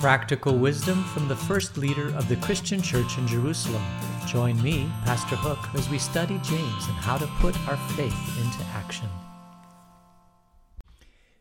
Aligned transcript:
Practical 0.00 0.58
wisdom 0.58 1.02
from 1.04 1.26
the 1.26 1.34
first 1.34 1.78
leader 1.78 2.14
of 2.16 2.28
the 2.28 2.36
Christian 2.36 2.82
church 2.82 3.16
in 3.16 3.26
Jerusalem. 3.26 3.82
Join 4.26 4.62
me, 4.62 4.90
Pastor 5.04 5.36
Hook, 5.36 5.58
as 5.74 5.88
we 5.88 5.98
study 5.98 6.38
James 6.44 6.86
and 6.86 6.96
how 6.96 7.16
to 7.16 7.26
put 7.40 7.58
our 7.66 7.78
faith 7.94 8.14
into 8.38 8.62
action. 8.74 9.08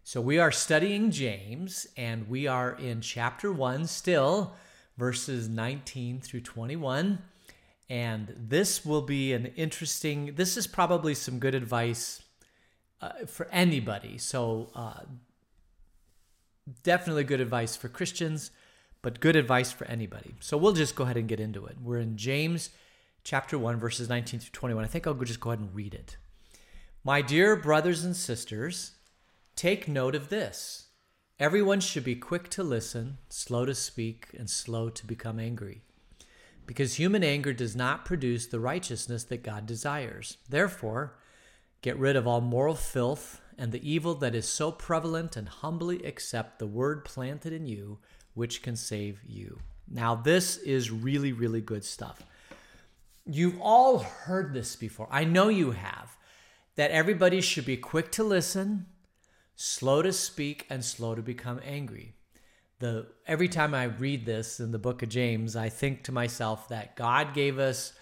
So, 0.03 0.21
we 0.21 0.39
are 0.39 0.53
studying 0.53 1.12
James, 1.12 1.85
and 1.97 2.29
we 2.29 2.47
are 2.47 2.71
in 2.71 3.01
chapter 3.01 3.51
1 3.51 3.87
still, 3.87 4.53
verses 4.97 5.49
19 5.49 6.22
through 6.22 6.42
21. 6.42 7.19
And 7.90 8.33
this 8.37 8.85
will 8.85 9.01
be 9.01 9.33
an 9.33 9.47
interesting, 9.58 10.35
this 10.35 10.56
is 10.56 10.65
probably 10.65 11.13
some 11.13 11.40
good 11.40 11.56
advice 11.56 12.22
uh, 13.01 13.26
for 13.28 13.47
anybody. 13.51 14.17
So, 14.17 14.72
uh, 14.74 15.01
definitely 16.83 17.23
good 17.23 17.41
advice 17.41 17.75
for 17.75 17.89
Christians, 17.89 18.51
but 19.01 19.19
good 19.19 19.35
advice 19.35 19.71
for 19.71 19.85
anybody. 19.85 20.35
So 20.39 20.57
we'll 20.57 20.73
just 20.73 20.95
go 20.95 21.03
ahead 21.03 21.17
and 21.17 21.27
get 21.27 21.39
into 21.39 21.65
it. 21.65 21.77
We're 21.81 21.99
in 21.99 22.17
James 22.17 22.71
chapter 23.23 23.57
1, 23.57 23.77
verses 23.77 24.09
19 24.09 24.39
through 24.39 24.51
21. 24.51 24.83
I 24.83 24.87
think 24.87 25.05
I'll 25.05 25.13
just 25.13 25.39
go 25.39 25.51
ahead 25.51 25.59
and 25.59 25.75
read 25.75 25.93
it. 25.93 26.17
My 27.03 27.21
dear 27.21 27.55
brothers 27.55 28.03
and 28.03 28.15
sisters, 28.15 28.93
take 29.55 29.87
note 29.87 30.15
of 30.15 30.29
this. 30.29 30.87
Everyone 31.39 31.81
should 31.81 32.03
be 32.03 32.15
quick 32.15 32.49
to 32.51 32.63
listen, 32.63 33.17
slow 33.29 33.65
to 33.65 33.75
speak, 33.75 34.29
and 34.37 34.49
slow 34.49 34.89
to 34.89 35.05
become 35.05 35.39
angry. 35.39 35.81
Because 36.65 36.95
human 36.95 37.23
anger 37.23 37.53
does 37.53 37.75
not 37.75 38.05
produce 38.05 38.47
the 38.47 38.59
righteousness 38.59 39.23
that 39.25 39.43
God 39.43 39.65
desires. 39.65 40.37
Therefore, 40.49 41.17
get 41.81 41.99
rid 41.99 42.15
of 42.15 42.25
all 42.25 42.41
moral 42.41 42.73
filth 42.73 43.41
and 43.57 43.71
the 43.71 43.89
evil 43.89 44.15
that 44.15 44.35
is 44.35 44.47
so 44.47 44.71
prevalent 44.71 45.35
and 45.35 45.47
humbly 45.47 46.03
accept 46.03 46.59
the 46.59 46.67
word 46.67 47.05
planted 47.05 47.53
in 47.53 47.65
you, 47.65 47.99
which 48.33 48.61
can 48.61 48.75
save 48.75 49.21
you. 49.25 49.59
Now, 49.89 50.15
this 50.15 50.57
is 50.57 50.91
really, 50.91 51.31
really 51.31 51.62
good 51.62 51.84
stuff. 51.84 52.23
You've 53.25 53.59
all 53.62 53.99
heard 53.99 54.53
this 54.53 54.75
before. 54.75 55.07
I 55.12 55.23
know 55.23 55.49
you 55.49 55.71
have. 55.71 56.15
That 56.75 56.91
everybody 56.91 57.39
should 57.39 57.65
be 57.65 57.77
quick 57.77 58.12
to 58.13 58.23
listen, 58.23 58.87
slow 59.55 60.01
to 60.01 60.12
speak, 60.12 60.65
and 60.69 60.84
slow 60.84 61.15
to 61.15 61.21
become 61.21 61.62
angry. 61.63 62.15
The 62.79 63.07
every 63.25 63.47
time 63.47 63.73
I 63.73 63.85
read 63.85 64.25
this 64.25 64.59
in 64.59 64.72
the 64.72 64.78
book 64.78 65.02
of 65.02 65.08
James, 65.08 65.56
I 65.56 65.69
think 65.69 66.03
to 66.03 66.12
myself 66.12 66.67
that 66.67 66.97
God 66.97 67.34
gave 67.34 67.59
us 67.59 67.94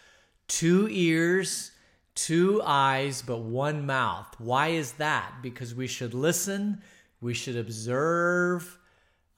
two 0.48 0.88
ears 0.90 1.72
two 2.16 2.62
eyes 2.64 3.22
but 3.22 3.40
one 3.40 3.86
mouth. 3.86 4.28
Why 4.40 4.70
is 4.70 4.94
that? 4.94 5.36
Because 5.42 5.74
we 5.74 5.88
should 5.88 6.14
listen, 6.14 6.82
we 7.22 7.34
should 7.34 7.58
observe, 7.58 8.78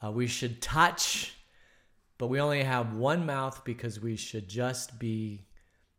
uh, 0.04 0.12
we 0.12 0.28
should 0.28 0.62
touch, 0.62 1.36
but 2.18 2.28
we 2.28 2.40
only 2.40 2.64
have 2.64 2.96
one 2.96 3.26
mouth 3.26 3.64
because 3.66 4.00
we 4.00 4.16
should 4.16 4.48
just 4.48 5.00
be 5.00 5.46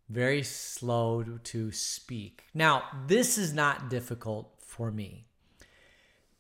very 0.09 0.43
slow 0.43 1.25
to 1.45 1.73
speak. 1.73 2.45
Now, 2.55 2.85
this 3.07 3.39
is 3.39 3.53
not 3.53 3.91
difficult 3.91 4.53
for 4.61 4.91
me. 4.91 5.25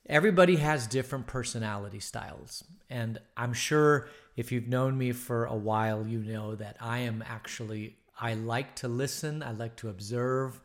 Everybody 0.08 0.56
has 0.56 0.86
different 0.86 1.26
personality 1.26 1.98
styles. 1.98 2.62
And 2.88 3.18
I'm 3.36 3.52
sure 3.52 4.08
if 4.36 4.52
you've 4.52 4.68
known 4.68 4.96
me 4.96 5.10
for 5.12 5.46
a 5.46 5.56
while, 5.56 6.06
you 6.06 6.20
know 6.20 6.54
that 6.54 6.76
I 6.80 7.00
am 7.00 7.24
actually 7.26 7.96
I 8.18 8.34
like 8.34 8.76
to 8.76 8.88
listen, 8.88 9.42
I 9.42 9.52
like 9.52 9.76
to 9.76 9.88
observe, 9.88 10.60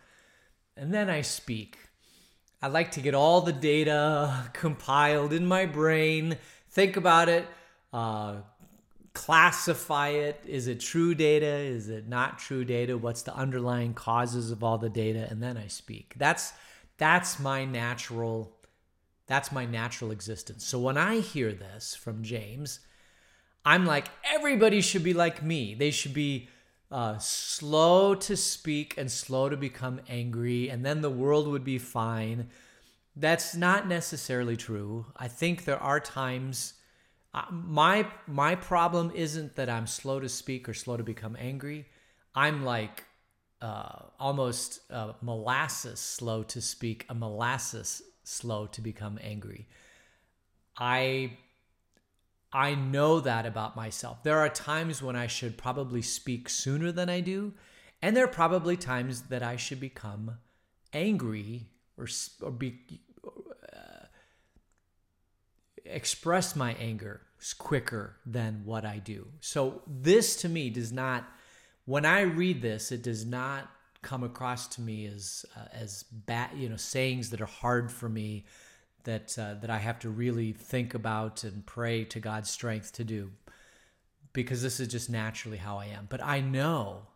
and 0.78 0.94
then 0.94 1.10
I 1.10 1.22
speak. 1.22 1.78
I 2.62 2.68
like 2.68 2.92
to 2.92 3.02
get 3.02 3.16
all 3.16 3.42
the 3.42 3.54
data 3.54 4.50
compiled 4.54 5.34
in 5.34 5.46
my 5.46 5.66
brain, 5.66 6.38
think 6.70 6.96
about 6.96 7.28
it, 7.28 7.46
uh, 7.92 8.38
classify 9.14 10.10
it. 10.10 10.42
Is 10.48 10.68
it 10.68 10.80
true 10.80 11.14
data? 11.14 11.46
Is 11.46 11.90
it 11.90 12.08
not 12.08 12.40
true 12.40 12.64
data? 12.64 12.98
What's 12.98 13.24
the 13.24 13.36
underlying 13.36 13.94
causes 13.94 14.52
of 14.52 14.64
all 14.64 14.78
the 14.78 14.90
data? 14.90 15.28
And 15.30 15.42
then 15.42 15.58
I 15.58 15.68
speak. 15.68 16.14
That's 16.18 16.54
that's 16.98 17.40
my 17.40 17.66
natural 17.66 18.56
that's 19.28 19.52
my 19.52 19.66
natural 19.66 20.12
existence. 20.12 20.66
So 20.66 20.80
when 20.80 20.98
I 20.98 21.20
hear 21.20 21.54
this 21.54 21.96
from 21.96 22.24
James, 22.24 22.80
I'm 23.66 23.86
like 23.86 24.08
everybody 24.24 24.82
should 24.82 25.04
be 25.04 25.14
like 25.14 25.44
me. 25.44 25.74
They 25.74 25.92
should 25.92 26.14
be 26.14 26.50
uh, 26.92 27.18
slow 27.18 28.16
to 28.16 28.36
speak 28.36 28.96
and 28.98 29.10
slow 29.10 29.50
to 29.50 29.58
become 29.58 30.02
angry, 30.10 30.70
and 30.70 30.86
then 30.86 31.02
the 31.02 31.10
world 31.10 31.48
would 31.48 31.64
be 31.64 31.78
fine. 31.78 32.50
That's 33.16 33.56
not 33.56 33.88
necessarily 33.88 34.58
true. 34.58 35.06
I 35.16 35.28
think 35.28 35.66
there 35.66 35.82
are 35.82 36.00
times. 36.00 36.74
Uh, 37.34 37.44
my 37.50 38.08
my 38.28 38.56
problem 38.56 39.12
isn't 39.16 39.56
that 39.56 39.70
I'm 39.70 39.88
slow 39.88 40.20
to 40.20 40.28
speak 40.28 40.68
or 40.68 40.74
slow 40.74 40.98
to 40.98 41.04
become 41.04 41.38
angry. 41.40 41.88
I'm 42.36 42.66
like 42.66 43.06
uh, 43.62 44.06
almost 44.20 44.82
uh, 44.92 45.14
molasses 45.22 46.00
slow 46.00 46.44
to 46.44 46.62
speak, 46.62 47.06
a 47.10 47.16
molasses 47.16 48.02
slow 48.24 48.68
to 48.68 48.82
become 48.82 49.20
angry. 49.22 49.68
I 50.78 51.38
I 52.54 52.76
know 52.76 53.20
that 53.22 53.46
about 53.46 53.76
myself. 53.76 54.24
There 54.24 54.40
are 54.40 54.50
times 54.50 55.02
when 55.02 55.16
I 55.16 55.28
should 55.28 55.58
probably 55.58 56.02
speak 56.02 56.50
sooner 56.50 56.92
than 56.92 57.10
I 57.10 57.22
do, 57.22 57.54
and 58.02 58.16
there 58.16 58.26
are 58.26 58.30
probably 58.30 58.76
times 58.78 59.24
that 59.24 59.44
I 59.44 59.56
should 59.56 59.80
become 59.80 60.38
angry 60.94 61.68
or, 61.98 62.08
or 62.42 62.52
be 62.52 62.80
uh, 63.24 64.06
express 65.86 66.56
my 66.56 66.74
anger 66.74 67.22
quicker 67.58 68.18
than 68.26 68.62
what 68.66 68.86
I 68.86 68.98
do. 68.98 69.28
So 69.40 69.82
this 69.88 70.36
to 70.38 70.50
me 70.50 70.70
does 70.70 70.92
not 70.92 71.26
when 71.86 72.06
I 72.06 72.22
read 72.22 72.62
this 72.62 72.92
it 72.92 73.02
does 73.02 73.26
not 73.26 73.70
come 74.02 74.24
across 74.24 74.68
to 74.68 74.82
me 74.82 75.06
as 75.06 75.46
uh, 75.56 75.66
as 75.74 76.04
bad, 76.04 76.52
you 76.56 76.70
know, 76.70 76.76
sayings 76.76 77.30
that 77.30 77.42
are 77.42 77.46
hard 77.46 77.92
for 77.92 78.10
me 78.10 78.46
that 79.04 79.38
uh, 79.38 79.56
that 79.56 79.70
I 79.70 79.78
have 79.78 80.00
to 80.00 80.10
really 80.10 80.54
think 80.54 80.94
about 80.94 81.44
and 81.44 81.66
pray 81.66 82.04
to 82.06 82.20
God's 82.20 82.50
strength 82.50 82.94
to 82.94 83.04
do 83.04 83.32
because 84.34 84.62
this 84.62 84.80
is 84.80 84.88
just 84.88 85.10
naturally 85.10 85.58
how 85.58 85.78
I 85.78 85.86
am. 85.86 86.08
But 86.10 86.24
I 86.24 86.40
know 86.40 87.08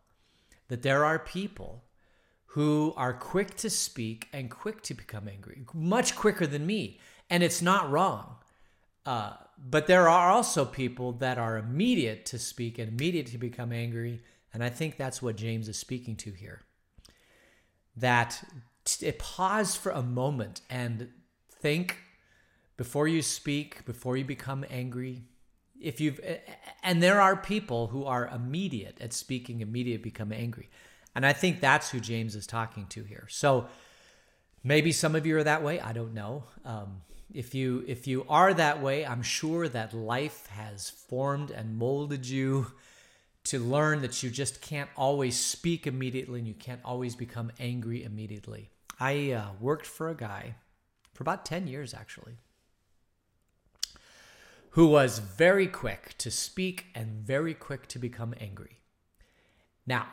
that 0.68 0.82
there 0.82 1.06
are 1.06 1.20
people 1.20 1.84
who 2.48 2.94
are 2.96 3.14
quick 3.14 3.56
to 3.58 3.70
speak 3.70 4.28
and 4.32 4.50
quick 4.50 4.82
to 4.84 4.94
become 4.94 5.28
angry, 5.28 5.64
much 5.74 6.16
quicker 6.16 6.48
than 6.48 6.66
me, 6.66 7.00
and 7.30 7.44
it's 7.44 7.62
not 7.62 7.92
wrong. 7.92 8.38
Uh, 9.06 9.34
but 9.58 9.88
there 9.88 10.10
are 10.10 10.32
also 10.32 10.66
people 10.66 11.12
that 11.14 11.38
are 11.38 11.58
immediate 11.58 12.26
to 12.26 12.40
speak 12.40 12.80
and 12.80 12.90
immediate 12.90 13.28
to 13.28 13.38
become 13.38 13.72
angry, 13.72 14.22
and 14.54 14.64
I 14.64 14.70
think 14.70 14.98
that's 14.98 15.22
what 15.22 15.36
James 15.36 15.68
is 15.68 15.78
speaking 15.78 16.16
to 16.18 16.32
here. 16.32 16.62
That 17.98 18.42
t- 18.86 19.12
pause 19.14 19.76
for 19.76 19.92
a 19.92 20.02
moment 20.02 20.62
and 20.70 21.10
think 21.60 21.98
before 22.78 23.08
you 23.08 23.22
speak, 23.22 23.86
before 23.86 24.18
you 24.18 24.26
become 24.26 24.66
angry. 24.70 25.24
If 25.80 26.00
you've 26.00 26.20
and 26.84 27.02
there 27.02 27.22
are 27.22 27.36
people 27.36 27.88
who 27.88 28.06
are 28.06 28.28
immediate 28.28 28.98
at 29.02 29.14
speaking, 29.14 29.62
immediate 29.62 30.02
become 30.02 30.32
angry. 30.32 30.70
And 31.14 31.26
I 31.26 31.34
think 31.34 31.62
that's 31.62 31.90
who 31.90 32.00
James 32.00 32.36
is 32.36 32.46
talking 32.46 32.88
to 32.88 33.04
here. 33.04 33.28
So 33.30 33.68
maybe 34.64 34.92
some 34.92 35.16
of 35.16 35.26
you 35.26 35.38
are 35.38 35.44
that 35.44 35.64
way. 35.64 35.80
I 35.80 35.94
don't 35.94 36.14
know. 36.14 36.44
Um, 36.66 37.02
if 37.34 37.56
you 37.56 37.84
if 37.88 38.08
you 38.08 38.26
are 38.30 38.54
that 38.54 38.82
way, 38.82 39.06
I'm 39.06 39.22
sure 39.22 39.68
that 39.70 39.94
life 39.94 40.48
has 40.48 40.90
formed 40.90 41.52
and 41.52 41.78
molded 41.78 42.28
you 42.28 42.68
to 43.46 43.60
learn 43.60 44.02
that 44.02 44.24
you 44.24 44.30
just 44.30 44.62
can't 44.62 44.90
always 44.96 45.40
speak 45.40 45.86
immediately 45.86 46.40
and 46.40 46.48
you 46.48 46.54
can't 46.54 46.82
always 46.84 47.16
become 47.16 47.52
angry 47.60 48.04
immediately. 48.04 48.70
I 49.00 49.32
uh, 49.32 49.48
worked 49.60 49.86
for 49.86 50.10
a 50.10 50.16
guy 50.16 50.56
for 51.16 51.24
about 51.24 51.46
10 51.46 51.66
years, 51.66 51.94
actually, 51.94 52.36
who 54.72 54.88
was 54.88 55.20
very 55.20 55.66
quick 55.66 56.14
to 56.18 56.30
speak 56.30 56.88
and 56.94 57.26
very 57.26 57.54
quick 57.54 57.88
to 57.88 57.98
become 57.98 58.36
angry. 58.40 58.82
Now, 59.88 60.08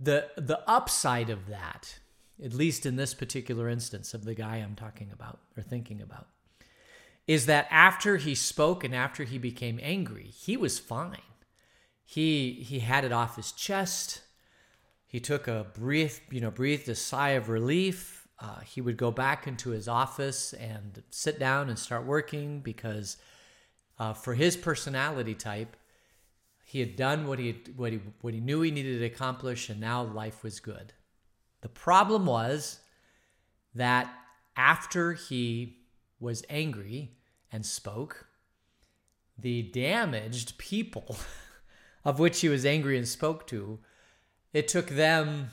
the, 0.00 0.26
the 0.36 0.68
upside 0.68 1.30
of 1.30 1.46
that, 1.46 2.00
at 2.44 2.52
least 2.52 2.84
in 2.84 2.96
this 2.96 3.14
particular 3.14 3.68
instance 3.68 4.12
of 4.12 4.24
the 4.24 4.34
guy 4.34 4.56
I'm 4.56 4.74
talking 4.74 5.10
about 5.12 5.38
or 5.56 5.62
thinking 5.62 6.02
about, 6.02 6.26
is 7.28 7.46
that 7.46 7.68
after 7.70 8.16
he 8.16 8.34
spoke 8.34 8.82
and 8.82 8.92
after 8.92 9.22
he 9.22 9.38
became 9.38 9.78
angry, 9.80 10.32
he 10.36 10.56
was 10.56 10.80
fine. 10.80 11.22
He 12.04 12.52
he 12.52 12.80
had 12.80 13.04
it 13.04 13.12
off 13.12 13.36
his 13.36 13.52
chest. 13.52 14.22
He 15.06 15.20
took 15.20 15.46
a 15.46 15.66
breath, 15.78 16.20
you 16.30 16.40
know, 16.40 16.50
breathed 16.50 16.88
a 16.88 16.94
sigh 16.94 17.30
of 17.30 17.48
relief 17.48 18.23
uh, 18.44 18.60
he 18.60 18.82
would 18.82 18.98
go 18.98 19.10
back 19.10 19.46
into 19.46 19.70
his 19.70 19.88
office 19.88 20.52
and 20.52 21.02
sit 21.10 21.38
down 21.38 21.70
and 21.70 21.78
start 21.78 22.04
working 22.04 22.60
because 22.60 23.16
uh, 23.98 24.12
for 24.12 24.34
his 24.34 24.54
personality 24.54 25.34
type, 25.34 25.76
he 26.62 26.80
had 26.80 26.94
done 26.94 27.26
what 27.26 27.38
he, 27.38 27.56
what, 27.74 27.92
he, 27.92 28.00
what 28.20 28.34
he 28.34 28.40
knew 28.40 28.60
he 28.60 28.70
needed 28.70 28.98
to 28.98 29.04
accomplish, 29.06 29.70
and 29.70 29.80
now 29.80 30.02
life 30.02 30.42
was 30.42 30.60
good. 30.60 30.92
The 31.62 31.68
problem 31.70 32.26
was 32.26 32.80
that 33.74 34.12
after 34.56 35.14
he 35.14 35.78
was 36.20 36.44
angry 36.50 37.12
and 37.50 37.64
spoke, 37.64 38.26
the 39.38 39.62
damaged 39.62 40.58
people 40.58 41.16
of 42.04 42.18
which 42.18 42.40
he 42.40 42.50
was 42.50 42.66
angry 42.66 42.98
and 42.98 43.08
spoke 43.08 43.46
to, 43.46 43.78
it 44.52 44.68
took 44.68 44.88
them 44.88 45.48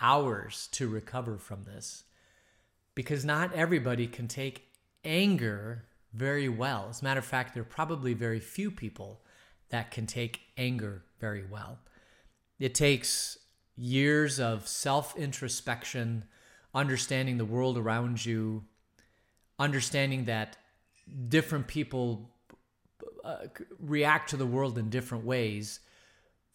hours 0.00 0.68
to 0.72 0.88
recover 0.88 1.36
from 1.38 1.64
this 1.64 2.04
because 2.94 3.24
not 3.24 3.52
everybody 3.54 4.06
can 4.06 4.28
take 4.28 4.68
anger 5.04 5.84
very 6.12 6.48
well. 6.48 6.88
As 6.90 7.00
a 7.00 7.04
matter 7.04 7.20
of 7.20 7.24
fact, 7.24 7.54
there 7.54 7.62
are 7.62 7.66
probably 7.66 8.14
very 8.14 8.40
few 8.40 8.70
people 8.70 9.20
that 9.70 9.90
can 9.90 10.06
take 10.06 10.40
anger 10.56 11.04
very 11.20 11.44
well. 11.48 11.78
It 12.58 12.74
takes 12.74 13.38
years 13.76 14.40
of 14.40 14.66
self 14.68 15.16
introspection, 15.16 16.24
understanding 16.74 17.38
the 17.38 17.44
world 17.44 17.78
around 17.78 18.24
you, 18.24 18.64
understanding 19.58 20.24
that 20.24 20.56
different 21.28 21.66
people 21.66 22.30
uh, 23.24 23.46
react 23.78 24.30
to 24.30 24.36
the 24.36 24.46
world 24.46 24.78
in 24.78 24.90
different 24.90 25.24
ways 25.24 25.80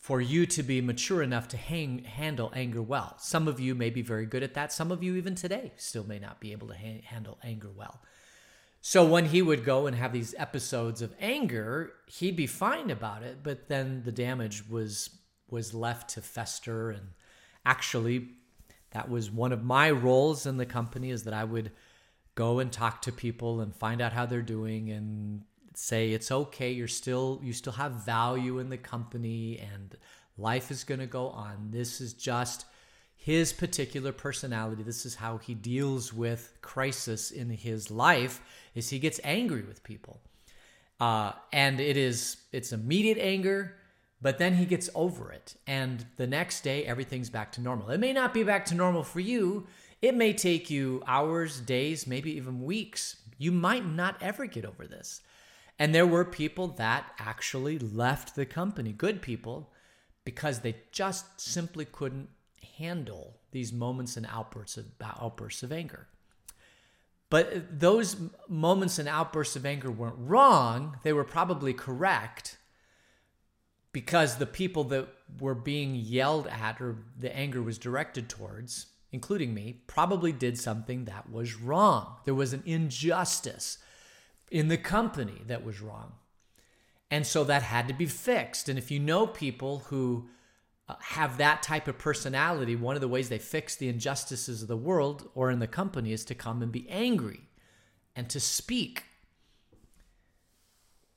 for 0.06 0.22
you 0.22 0.46
to 0.46 0.62
be 0.62 0.82
mature 0.82 1.24
enough 1.24 1.48
to 1.48 1.58
hang, 1.58 2.04
handle 2.04 2.52
anger 2.56 2.80
well. 2.80 3.16
Some 3.18 3.48
of 3.48 3.60
you 3.60 3.74
may 3.74 3.90
be 3.90 4.04
very 4.04 4.28
good 4.28 4.44
at 4.44 4.54
that. 4.54 4.72
Some 4.72 4.92
of 4.92 5.02
you, 5.02 5.16
even 5.16 5.34
today, 5.34 5.72
still 5.78 6.04
may 6.04 6.20
not 6.20 6.40
be 6.40 6.52
able 6.52 6.68
to 6.68 6.76
ha- 6.76 7.02
handle 7.06 7.40
anger 7.44 7.72
well. 7.76 8.00
So 8.82 9.04
when 9.04 9.26
he 9.26 9.42
would 9.42 9.66
go 9.66 9.88
and 9.88 9.96
have 9.98 10.14
these 10.14 10.36
episodes 10.38 11.02
of 11.02 11.16
anger, 11.20 11.92
he'd 12.06 12.36
be 12.36 12.46
fine 12.46 12.92
about 12.92 13.24
it, 13.24 13.40
but 13.42 13.68
then 13.68 14.04
the 14.06 14.12
damage 14.12 14.70
was 14.70 15.10
was 15.50 15.74
left 15.74 16.12
to 16.12 16.22
fester 16.22 16.92
and 16.92 17.08
actually 17.66 18.30
that 18.92 19.10
was 19.10 19.32
one 19.32 19.52
of 19.52 19.64
my 19.64 19.90
roles 19.90 20.46
in 20.46 20.58
the 20.58 20.66
company 20.68 21.10
is 21.10 21.24
that 21.24 21.34
I 21.34 21.44
would 21.44 21.72
go 22.36 22.60
and 22.60 22.72
talk 22.72 23.02
to 23.04 23.12
people 23.12 23.62
and 23.62 23.76
find 23.76 24.02
out 24.02 24.14
how 24.14 24.28
they're 24.28 24.42
doing 24.42 24.92
and 24.92 25.42
say 25.78 26.12
it's 26.12 26.32
okay 26.32 26.72
you're 26.72 26.88
still 26.88 27.40
you 27.44 27.54
still 27.54 27.74
have 27.74 28.06
value 28.06 28.60
in 28.60 28.70
the 28.70 28.78
company 28.78 29.60
and 29.74 29.98
life 30.38 30.72
is 30.72 30.84
going 30.84 31.00
to 31.00 31.06
go 31.08 31.30
on. 31.30 31.70
This 31.72 32.02
is 32.02 32.14
just 32.14 32.66
his 33.16 33.54
particular 33.54 34.12
personality. 34.12 34.84
This 34.84 35.06
is 35.06 35.16
how 35.16 35.38
he 35.38 35.54
deals 35.54 36.14
with 36.14 36.54
crisis 36.62 37.32
in 37.32 37.50
his 37.50 37.90
life 37.90 38.42
is 38.76 38.90
he 38.90 39.00
gets 39.00 39.20
angry 39.24 39.62
with 39.62 39.84
people. 39.84 40.20
Uh, 41.00 41.34
and 41.52 41.80
it 41.80 41.98
is 41.98 42.38
it's 42.52 42.72
immediate 42.72 43.18
anger 43.20 43.76
but 44.22 44.38
then 44.40 44.56
he 44.56 44.66
gets 44.66 44.90
over 44.96 45.32
it. 45.32 45.56
And 45.68 46.06
the 46.16 46.26
next 46.26 46.62
day 46.62 46.86
everything's 46.86 47.30
back 47.30 47.52
to 47.54 47.62
normal. 47.62 47.90
It 47.90 48.00
may 48.00 48.14
not 48.14 48.34
be 48.34 48.44
back 48.44 48.66
to 48.66 48.76
normal 48.76 49.04
for 49.04 49.20
you. 49.20 49.68
It 50.02 50.16
may 50.16 50.34
take 50.34 50.70
you 50.70 51.04
hours 51.06 51.60
days 51.60 52.08
maybe 52.08 52.32
even 52.36 52.64
weeks. 52.64 53.18
You 53.38 53.52
might 53.52 53.86
not 53.86 54.16
ever 54.22 54.46
get 54.46 54.66
over 54.66 54.88
this 54.88 55.22
and 55.78 55.94
there 55.94 56.08
were 56.08 56.26
people 56.26 56.68
that 56.68 57.12
actually 57.20 57.78
left 57.78 58.36
the 58.36 58.46
company, 58.46 58.92
good 58.92 59.22
people, 59.22 59.72
because 60.24 60.60
they 60.60 60.76
just 60.92 61.40
simply 61.40 61.86
couldn't 61.86 62.30
handle 62.78 63.40
these 63.52 63.72
moments 63.72 64.18
and 64.18 64.26
outbursts 64.30 64.78
of, 64.78 64.86
outbursts 65.02 65.64
of 65.64 65.72
anger. 65.72 66.08
But 67.30 67.80
those 67.80 68.18
moments 68.48 69.00
and 69.00 69.10
outbursts 69.10 69.56
of 69.56 69.66
anger 69.66 69.92
weren't 69.92 70.16
wrong, 70.18 70.98
they 71.04 71.14
were 71.14 71.24
probably 71.24 71.74
correct 71.74 72.58
because 73.92 74.38
the 74.38 74.46
people 74.46 74.84
that 74.86 75.08
were 75.40 75.56
being 75.56 75.96
yelled 75.96 76.48
at 76.48 76.82
or 76.82 76.98
the 77.18 77.36
anger 77.36 77.62
was 77.62 77.78
directed 77.78 78.30
towards, 78.30 78.88
including 79.12 79.54
me, 79.54 79.82
probably 79.88 80.32
did 80.32 80.60
something 80.60 81.06
that 81.06 81.30
was 81.30 81.56
wrong. 81.56 82.18
There 82.26 82.36
was 82.36 82.54
an 82.54 82.64
injustice 82.66 83.78
in 84.52 84.68
the 84.68 84.78
company 84.78 85.42
that 85.48 85.64
was 85.64 85.82
wrong. 85.82 86.14
And 87.12 87.26
so 87.26 87.44
that 87.44 87.64
had 87.64 87.88
to 87.88 87.94
be 87.94 88.06
fixed. 88.06 88.68
And 88.70 88.78
if 88.78 88.90
you 88.92 89.00
know 89.00 89.28
people 89.28 89.80
who 89.88 90.28
uh, 90.88 90.96
have 91.00 91.38
that 91.38 91.64
type 91.64 91.88
of 91.88 91.98
personality, 91.98 92.76
one 92.76 92.96
of 92.96 93.02
the 93.02 93.08
ways 93.08 93.30
they 93.30 93.38
fix 93.38 93.76
the 93.76 93.90
injustices 93.90 94.62
of 94.62 94.68
the 94.68 94.78
world 94.78 95.30
or 95.36 95.52
in 95.52 95.60
the 95.60 95.68
company 95.68 96.12
is 96.12 96.26
to 96.26 96.36
come 96.36 96.62
and 96.62 96.72
be 96.72 96.90
angry 96.90 97.42
and 98.16 98.30
to 98.30 98.40
speak. 98.40 99.04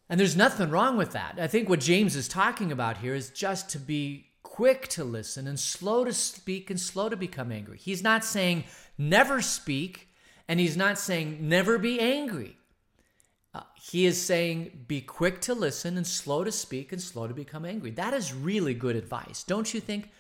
And 0.09 0.19
there's 0.19 0.37
nothing 0.37 0.71
wrong 0.71 0.97
with 0.97 1.13
that. 1.13 1.39
I 1.39 1.47
think 1.47 1.69
what 1.69 1.81
James 1.81 2.17
is 2.17 2.29
talking 2.29 2.73
about 2.73 2.99
here 2.99 3.15
is 3.15 3.31
just 3.31 3.69
to 3.71 3.79
be 3.79 4.29
quick 4.43 4.89
to 4.89 5.05
listen 5.05 5.47
and 5.47 5.61
slow 5.61 6.05
to 6.05 6.13
speak 6.13 6.71
and 6.71 6.81
slow 6.81 7.09
to 7.09 7.17
become 7.17 7.53
angry. 7.53 7.79
He's 7.79 8.03
not 8.03 8.25
saying 8.25 8.65
never 8.97 9.41
speak, 9.43 10.09
and 10.49 10.59
he's 10.59 10.77
not 10.77 10.99
saying 10.99 11.49
never 11.49 11.79
be 11.79 12.01
angry. 12.01 12.58
Uh, 13.55 13.63
he 13.75 14.05
is 14.05 14.21
saying, 14.21 14.85
be 14.87 15.01
quick 15.01 15.41
to 15.41 15.55
listen 15.55 15.97
and 15.97 16.07
slow 16.07 16.45
to 16.45 16.53
speak 16.53 16.93
and 16.93 17.01
slow 17.01 17.27
to 17.27 17.35
become 17.35 17.65
angry. 17.65 17.91
That 17.91 18.15
is 18.15 18.35
really 18.35 18.75
good 18.75 18.95
advice, 18.95 19.43
don't 19.43 19.73
you 19.73 19.81
think? 19.81 20.11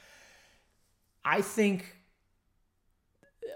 I 1.24 1.42
think 1.42 1.96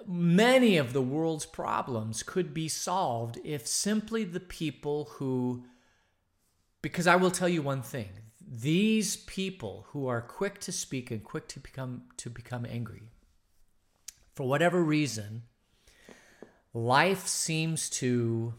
many 0.06 0.76
of 0.76 0.92
the 0.92 1.02
world's 1.02 1.46
problems 1.46 2.22
could 2.22 2.52
be 2.52 2.69
solved 2.69 3.38
if 3.44 3.66
simply 3.66 4.24
the 4.24 4.40
people 4.40 5.04
who, 5.12 5.64
because 6.82 7.06
I 7.06 7.16
will 7.16 7.30
tell 7.30 7.48
you 7.48 7.62
one 7.62 7.82
thing 7.82 8.08
these 8.46 9.16
people 9.16 9.86
who 9.90 10.06
are 10.06 10.20
quick 10.20 10.58
to 10.60 10.72
speak 10.72 11.10
and 11.10 11.25
quick 11.25 11.48
to 11.48 11.58
become 11.58 12.02
to 12.18 12.28
become 12.28 12.66
angry 12.66 13.08
for 14.34 14.46
whatever 14.46 14.82
reason 14.82 15.42
life 16.75 17.26
seems 17.26 17.88
to 17.88 18.52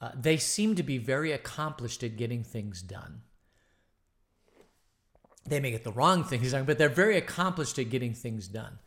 uh, 0.00 0.10
they 0.14 0.36
seem 0.36 0.74
to 0.74 0.82
be 0.82 0.98
very 0.98 1.32
accomplished 1.32 2.02
at 2.02 2.16
getting 2.16 2.44
things 2.44 2.82
done. 2.82 3.22
They 5.48 5.60
may 5.60 5.70
get 5.70 5.84
the 5.84 5.92
wrong 5.92 6.24
things 6.24 6.52
done, 6.52 6.64
but 6.64 6.76
they're 6.76 6.88
very 6.88 7.16
accomplished 7.16 7.78
at 7.78 7.90
getting 7.90 8.14
things 8.14 8.48
done. 8.48 8.78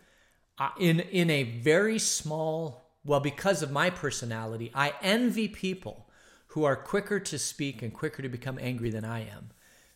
Uh, 0.57 0.69
in 0.77 0.99
in 0.99 1.29
a 1.29 1.43
very 1.43 1.97
small, 1.97 2.91
well, 3.05 3.21
because 3.21 3.63
of 3.63 3.71
my 3.71 3.89
personality, 3.89 4.71
I 4.75 4.93
envy 5.01 5.47
people 5.47 6.09
who 6.47 6.65
are 6.65 6.75
quicker 6.75 7.19
to 7.19 7.39
speak 7.39 7.81
and 7.81 7.93
quicker 7.93 8.21
to 8.21 8.29
become 8.29 8.59
angry 8.59 8.89
than 8.89 9.05
I 9.05 9.21
am, 9.21 9.51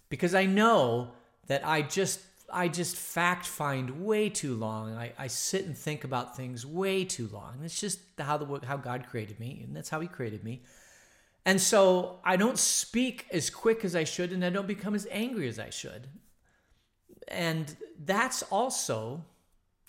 because 0.09 0.33
I 0.33 0.45
know 0.45 1.11
that 1.47 1.67
I 1.67 1.81
just 1.81 2.21
I 2.51 2.69
just 2.69 2.95
fact 2.95 3.45
find 3.45 4.05
way 4.05 4.29
too 4.29 4.55
long. 4.55 4.95
I, 4.95 5.11
I 5.17 5.27
sit 5.27 5.65
and 5.65 5.77
think 5.77 6.03
about 6.03 6.37
things 6.37 6.65
way 6.65 7.03
too 7.03 7.27
long. 7.33 7.59
It's 7.63 7.79
just 7.79 7.99
how 8.17 8.37
the 8.37 8.65
how 8.65 8.77
God 8.77 9.05
created 9.09 9.39
me, 9.39 9.61
and 9.65 9.75
that's 9.75 9.89
how 9.89 9.99
He 9.99 10.07
created 10.07 10.43
me. 10.43 10.63
And 11.45 11.59
so 11.59 12.19
I 12.23 12.37
don't 12.37 12.57
speak 12.57 13.25
as 13.31 13.49
quick 13.49 13.83
as 13.83 13.95
I 13.95 14.05
should, 14.05 14.31
and 14.31 14.45
I 14.45 14.49
don't 14.49 14.67
become 14.67 14.95
as 14.95 15.07
angry 15.11 15.47
as 15.47 15.59
I 15.59 15.69
should. 15.69 16.07
And 17.27 17.75
that's 18.03 18.43
also, 18.43 19.25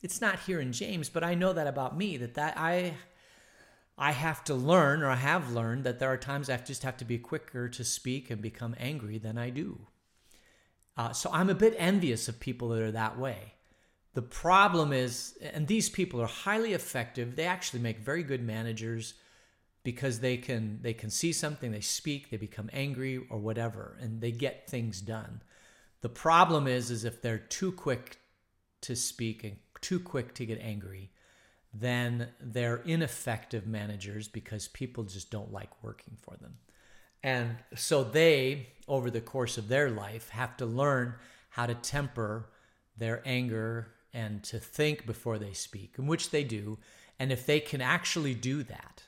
it's 0.03 0.21
not 0.21 0.41
here 0.41 0.61
in 0.61 0.73
James, 0.73 1.09
but 1.09 1.23
I 1.23 1.35
know 1.35 1.53
that 1.53 1.67
about 1.67 1.97
me, 1.97 2.17
that, 2.17 2.35
that 2.35 2.59
I 2.59 2.95
I 3.97 4.11
have 4.11 4.43
to 4.45 4.55
learn, 4.55 5.03
or 5.03 5.09
I 5.09 5.17
have 5.17 5.53
learned, 5.53 5.85
that 5.85 6.01
there 6.01 6.13
are 6.13 6.17
times 6.17 6.51
I 6.51 6.57
just 6.57 6.83
have 6.83 6.97
to 6.97 7.05
be 7.05 7.19
quicker 7.19 7.69
to 7.69 7.85
speak 7.85 8.29
and 8.29 8.43
become 8.43 8.75
angry 8.79 9.19
than 9.19 9.39
I 9.39 9.51
do. 9.51 9.87
Uh, 10.97 11.13
so 11.13 11.31
I'm 11.33 11.51
a 11.51 11.55
bit 11.55 11.77
envious 11.79 12.29
of 12.29 12.41
people 12.41 12.71
that 12.71 12.83
are 12.83 12.91
that 12.91 13.19
way. 13.19 13.55
The 14.15 14.23
problem 14.23 14.93
is, 14.93 15.39
and 15.41 15.67
these 15.67 15.89
people 15.89 16.21
are 16.21 16.27
highly 16.27 16.73
effective, 16.73 17.37
they 17.37 17.47
actually 17.47 17.81
make 17.81 17.99
very 17.99 18.23
good 18.23 18.43
managers 18.43 19.15
because 19.85 20.21
they 20.21 20.37
can 20.37 20.81
they 20.83 20.95
can 20.95 21.11
see 21.11 21.33
something 21.33 21.71
they 21.71 21.81
speak 21.81 22.31
they 22.31 22.37
become 22.37 22.71
angry 22.73 23.19
or 23.31 23.39
whatever 23.39 23.97
and 24.01 24.21
they 24.21 24.33
get 24.33 24.69
things 24.69 25.01
done. 25.01 25.43
The 26.01 26.09
problem 26.09 26.67
is 26.67 26.91
is 26.91 27.05
if 27.05 27.23
they're 27.23 27.39
too 27.39 27.71
quick 27.71 28.19
to 28.81 28.97
speak 28.97 29.45
and 29.45 29.57
too 29.81 30.01
quick 30.01 30.35
to 30.35 30.47
get 30.47 30.61
angry 30.61 31.11
then 31.73 32.29
they're 32.41 32.83
ineffective 32.85 33.67
managers 33.67 34.29
because 34.29 34.69
people 34.69 35.05
just 35.05 35.31
don't 35.31 35.53
like 35.53 35.83
working 35.83 36.17
for 36.21 36.37
them. 36.37 36.57
And 37.23 37.57
so 37.75 38.05
they 38.05 38.69
over 38.87 39.11
the 39.11 39.21
course 39.21 39.59
of 39.59 39.69
their 39.69 39.91
life 39.91 40.31
have 40.31 40.57
to 40.59 40.67
learn 40.67 41.15
how 41.51 41.67
to 41.67 41.75
temper 41.75 42.51
their 42.97 43.23
anger 43.25 43.89
and 44.13 44.43
to 44.45 44.59
think 44.59 45.05
before 45.05 45.39
they 45.39 45.53
speak 45.53 45.97
in 45.99 46.07
which 46.07 46.31
they 46.31 46.45
do. 46.45 46.79
And 47.19 47.33
if 47.33 47.45
they 47.45 47.61
can 47.61 47.81
actually 47.81 48.35
do 48.35 48.63
that 48.63 49.03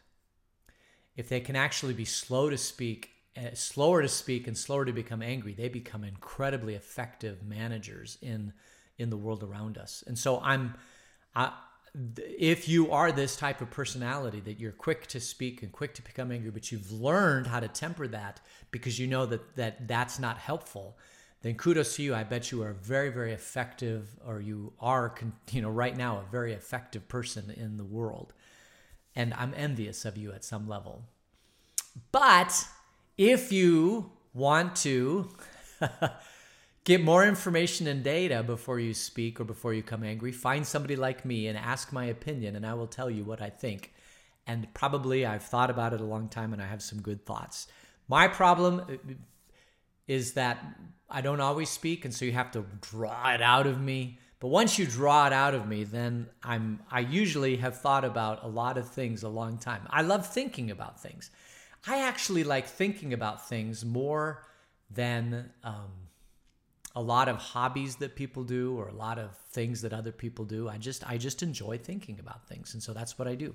if 1.16 1.28
they 1.28 1.40
can 1.40 1.56
actually 1.56 1.94
be 1.94 2.04
slow 2.04 2.50
to 2.50 2.58
speak, 2.58 3.10
uh, 3.36 3.54
slower 3.54 4.02
to 4.02 4.08
speak, 4.08 4.46
and 4.46 4.56
slower 4.56 4.84
to 4.84 4.92
become 4.92 5.22
angry, 5.22 5.54
they 5.54 5.68
become 5.68 6.04
incredibly 6.04 6.74
effective 6.74 7.42
managers 7.42 8.18
in 8.22 8.52
in 8.98 9.10
the 9.10 9.16
world 9.16 9.42
around 9.42 9.76
us. 9.76 10.02
And 10.06 10.18
so 10.18 10.40
I'm, 10.40 10.74
I, 11.34 11.52
if 12.16 12.66
you 12.66 12.92
are 12.92 13.12
this 13.12 13.36
type 13.36 13.60
of 13.60 13.70
personality 13.70 14.40
that 14.40 14.58
you're 14.58 14.72
quick 14.72 15.06
to 15.08 15.20
speak 15.20 15.62
and 15.62 15.70
quick 15.70 15.92
to 15.94 16.02
become 16.02 16.32
angry, 16.32 16.50
but 16.50 16.72
you've 16.72 16.90
learned 16.92 17.46
how 17.46 17.60
to 17.60 17.68
temper 17.68 18.08
that 18.08 18.40
because 18.70 18.98
you 18.98 19.06
know 19.06 19.26
that 19.26 19.56
that 19.56 19.88
that's 19.88 20.18
not 20.18 20.38
helpful, 20.38 20.98
then 21.42 21.54
kudos 21.54 21.96
to 21.96 22.02
you. 22.02 22.14
I 22.14 22.24
bet 22.24 22.50
you 22.52 22.62
are 22.62 22.72
very, 22.72 23.10
very 23.10 23.32
effective, 23.32 24.08
or 24.26 24.40
you 24.40 24.72
are, 24.80 25.14
you 25.50 25.62
know, 25.62 25.70
right 25.70 25.96
now 25.96 26.18
a 26.18 26.30
very 26.30 26.52
effective 26.52 27.08
person 27.08 27.50
in 27.56 27.76
the 27.76 27.84
world 27.84 28.32
and 29.16 29.32
I'm 29.34 29.54
envious 29.56 30.04
of 30.04 30.16
you 30.16 30.32
at 30.32 30.44
some 30.44 30.68
level. 30.68 31.02
But 32.12 32.68
if 33.16 33.50
you 33.50 34.12
want 34.34 34.76
to 34.76 35.30
get 36.84 37.02
more 37.02 37.24
information 37.26 37.86
and 37.86 38.04
data 38.04 38.42
before 38.42 38.78
you 38.78 38.92
speak 38.92 39.40
or 39.40 39.44
before 39.44 39.72
you 39.72 39.82
come 39.82 40.04
angry, 40.04 40.30
find 40.30 40.66
somebody 40.66 40.94
like 40.94 41.24
me 41.24 41.46
and 41.48 41.56
ask 41.56 41.92
my 41.92 42.04
opinion, 42.04 42.54
and 42.54 42.66
I 42.66 42.74
will 42.74 42.86
tell 42.86 43.10
you 43.10 43.24
what 43.24 43.40
I 43.40 43.48
think. 43.48 43.94
And 44.46 44.72
probably 44.74 45.26
I've 45.26 45.42
thought 45.42 45.70
about 45.70 45.94
it 45.94 46.00
a 46.00 46.04
long 46.04 46.28
time 46.28 46.52
and 46.52 46.62
I 46.62 46.66
have 46.66 46.82
some 46.82 47.00
good 47.00 47.24
thoughts. 47.26 47.66
My 48.06 48.28
problem 48.28 48.80
uh, 48.80 49.14
is 50.06 50.34
that 50.34 50.64
I 51.10 51.20
don't 51.20 51.40
always 51.40 51.70
speak, 51.70 52.04
and 52.04 52.14
so 52.14 52.24
you 52.24 52.32
have 52.32 52.52
to 52.52 52.64
draw 52.80 53.32
it 53.32 53.42
out 53.42 53.66
of 53.66 53.80
me. 53.80 54.18
But 54.38 54.48
once 54.48 54.78
you 54.78 54.86
draw 54.86 55.26
it 55.26 55.32
out 55.32 55.54
of 55.54 55.66
me, 55.66 55.84
then 55.84 56.28
I'm 56.42 56.80
I 56.90 57.00
usually 57.00 57.56
have 57.56 57.80
thought 57.80 58.04
about 58.04 58.44
a 58.44 58.48
lot 58.48 58.76
of 58.76 58.88
things 58.88 59.22
a 59.22 59.28
long 59.28 59.58
time. 59.58 59.86
I 59.90 60.02
love 60.02 60.26
thinking 60.26 60.70
about 60.70 61.00
things. 61.00 61.30
I 61.86 62.02
actually 62.02 62.44
like 62.44 62.66
thinking 62.66 63.12
about 63.12 63.48
things 63.48 63.84
more 63.84 64.44
than 64.90 65.50
um, 65.64 65.90
a 66.94 67.00
lot 67.00 67.28
of 67.28 67.36
hobbies 67.36 67.96
that 67.96 68.16
people 68.16 68.44
do 68.44 68.76
or 68.76 68.88
a 68.88 68.94
lot 68.94 69.18
of 69.18 69.36
things 69.50 69.82
that 69.82 69.92
other 69.92 70.12
people 70.12 70.44
do. 70.44 70.68
I 70.68 70.76
just 70.76 71.08
I 71.08 71.16
just 71.16 71.42
enjoy 71.42 71.78
thinking 71.78 72.18
about 72.20 72.46
things, 72.48 72.74
and 72.74 72.82
so 72.82 72.92
that's 72.92 73.18
what 73.18 73.28
I 73.28 73.34
do. 73.34 73.54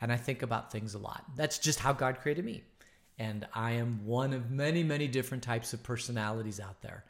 And 0.00 0.12
I 0.12 0.16
think 0.16 0.42
about 0.42 0.72
things 0.72 0.94
a 0.94 0.98
lot. 0.98 1.24
That's 1.36 1.58
just 1.58 1.78
how 1.78 1.92
God 1.92 2.18
created 2.20 2.44
me. 2.44 2.64
And 3.18 3.46
I 3.54 3.72
am 3.72 4.04
one 4.04 4.32
of 4.32 4.50
many, 4.50 4.82
many 4.82 5.06
different 5.06 5.44
types 5.44 5.72
of 5.72 5.82
personalities 5.84 6.58
out 6.58 6.82
there. 6.82 7.04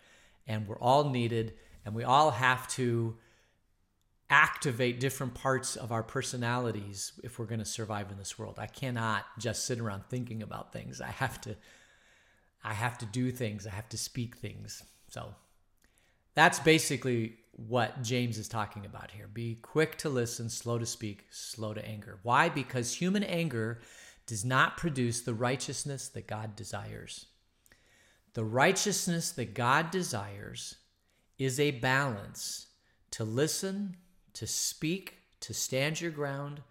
And 0.47 0.69
we're 0.69 0.79
all 0.79 1.09
needed, 1.09 1.55
and 1.85 1.95
we 1.95 2.05
all 2.05 2.31
have 2.31 2.69
to 2.69 3.17
activate 4.31 4.99
different 4.99 5.35
parts 5.35 5.77
of 5.77 5.93
our 5.93 6.03
personalities 6.03 7.13
if 7.23 7.39
we're 7.39 7.45
going 7.45 7.59
to 7.59 7.67
survive 7.67 8.11
in 8.11 8.17
this 8.17 8.39
world. 8.39 8.59
I 8.59 8.67
cannot 8.67 9.27
just 9.39 9.67
sit 9.67 9.79
around 9.79 10.05
thinking 10.09 10.43
about 10.43 10.73
things. 10.73 11.01
I 11.01 11.11
have 11.11 11.41
to 11.43 11.57
I 12.65 12.75
have 12.75 12.97
to 12.99 13.07
do 13.07 13.31
things. 13.31 13.67
I 13.67 13.71
have 13.71 13.89
to 13.89 13.99
speak 13.99 14.37
things. 14.37 14.85
So 15.09 15.35
that's 16.35 16.61
basically 16.61 17.35
what 17.53 18.03
James 18.03 18.39
is 18.39 18.49
talking 18.49 18.87
about 18.87 19.11
here. 19.11 19.27
Be 19.27 19.57
quick 19.57 19.99
to 19.99 20.09
listen, 20.09 20.49
slow 20.49 20.79
to 20.79 20.87
speak, 20.87 21.27
slow 21.31 21.75
to 21.75 21.87
anger. 21.87 22.19
Why? 22.23 22.49
Because 22.49 22.95
human 22.95 23.25
anger 23.25 23.81
does 24.27 24.45
not 24.45 24.77
produce 24.77 25.21
the 25.21 25.35
righteousness 25.35 26.09
that 26.09 26.27
God 26.27 26.57
desires. 26.57 27.27
The 28.35 28.45
righteousness 28.45 29.33
that 29.33 29.55
God 29.55 29.91
desires 29.91 30.77
is 31.39 31.59
a 31.59 31.71
balance 31.73 32.67
to 33.13 33.25
listen, 33.25 33.97
to 34.35 34.47
speak, 34.47 35.19
to 35.41 35.55
stand 35.55 36.01
your 36.01 36.11
ground. 36.11 36.63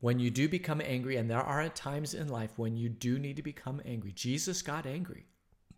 When 0.00 0.18
you 0.18 0.30
do 0.30 0.48
become 0.48 0.82
angry, 0.84 1.16
and 1.16 1.30
there 1.30 1.40
are 1.40 1.68
times 1.68 2.14
in 2.14 2.28
life 2.28 2.50
when 2.56 2.76
you 2.76 2.88
do 2.88 3.18
need 3.18 3.36
to 3.36 3.42
become 3.42 3.80
angry, 3.84 4.12
Jesus 4.12 4.62
got 4.62 4.86
angry. 4.86 5.26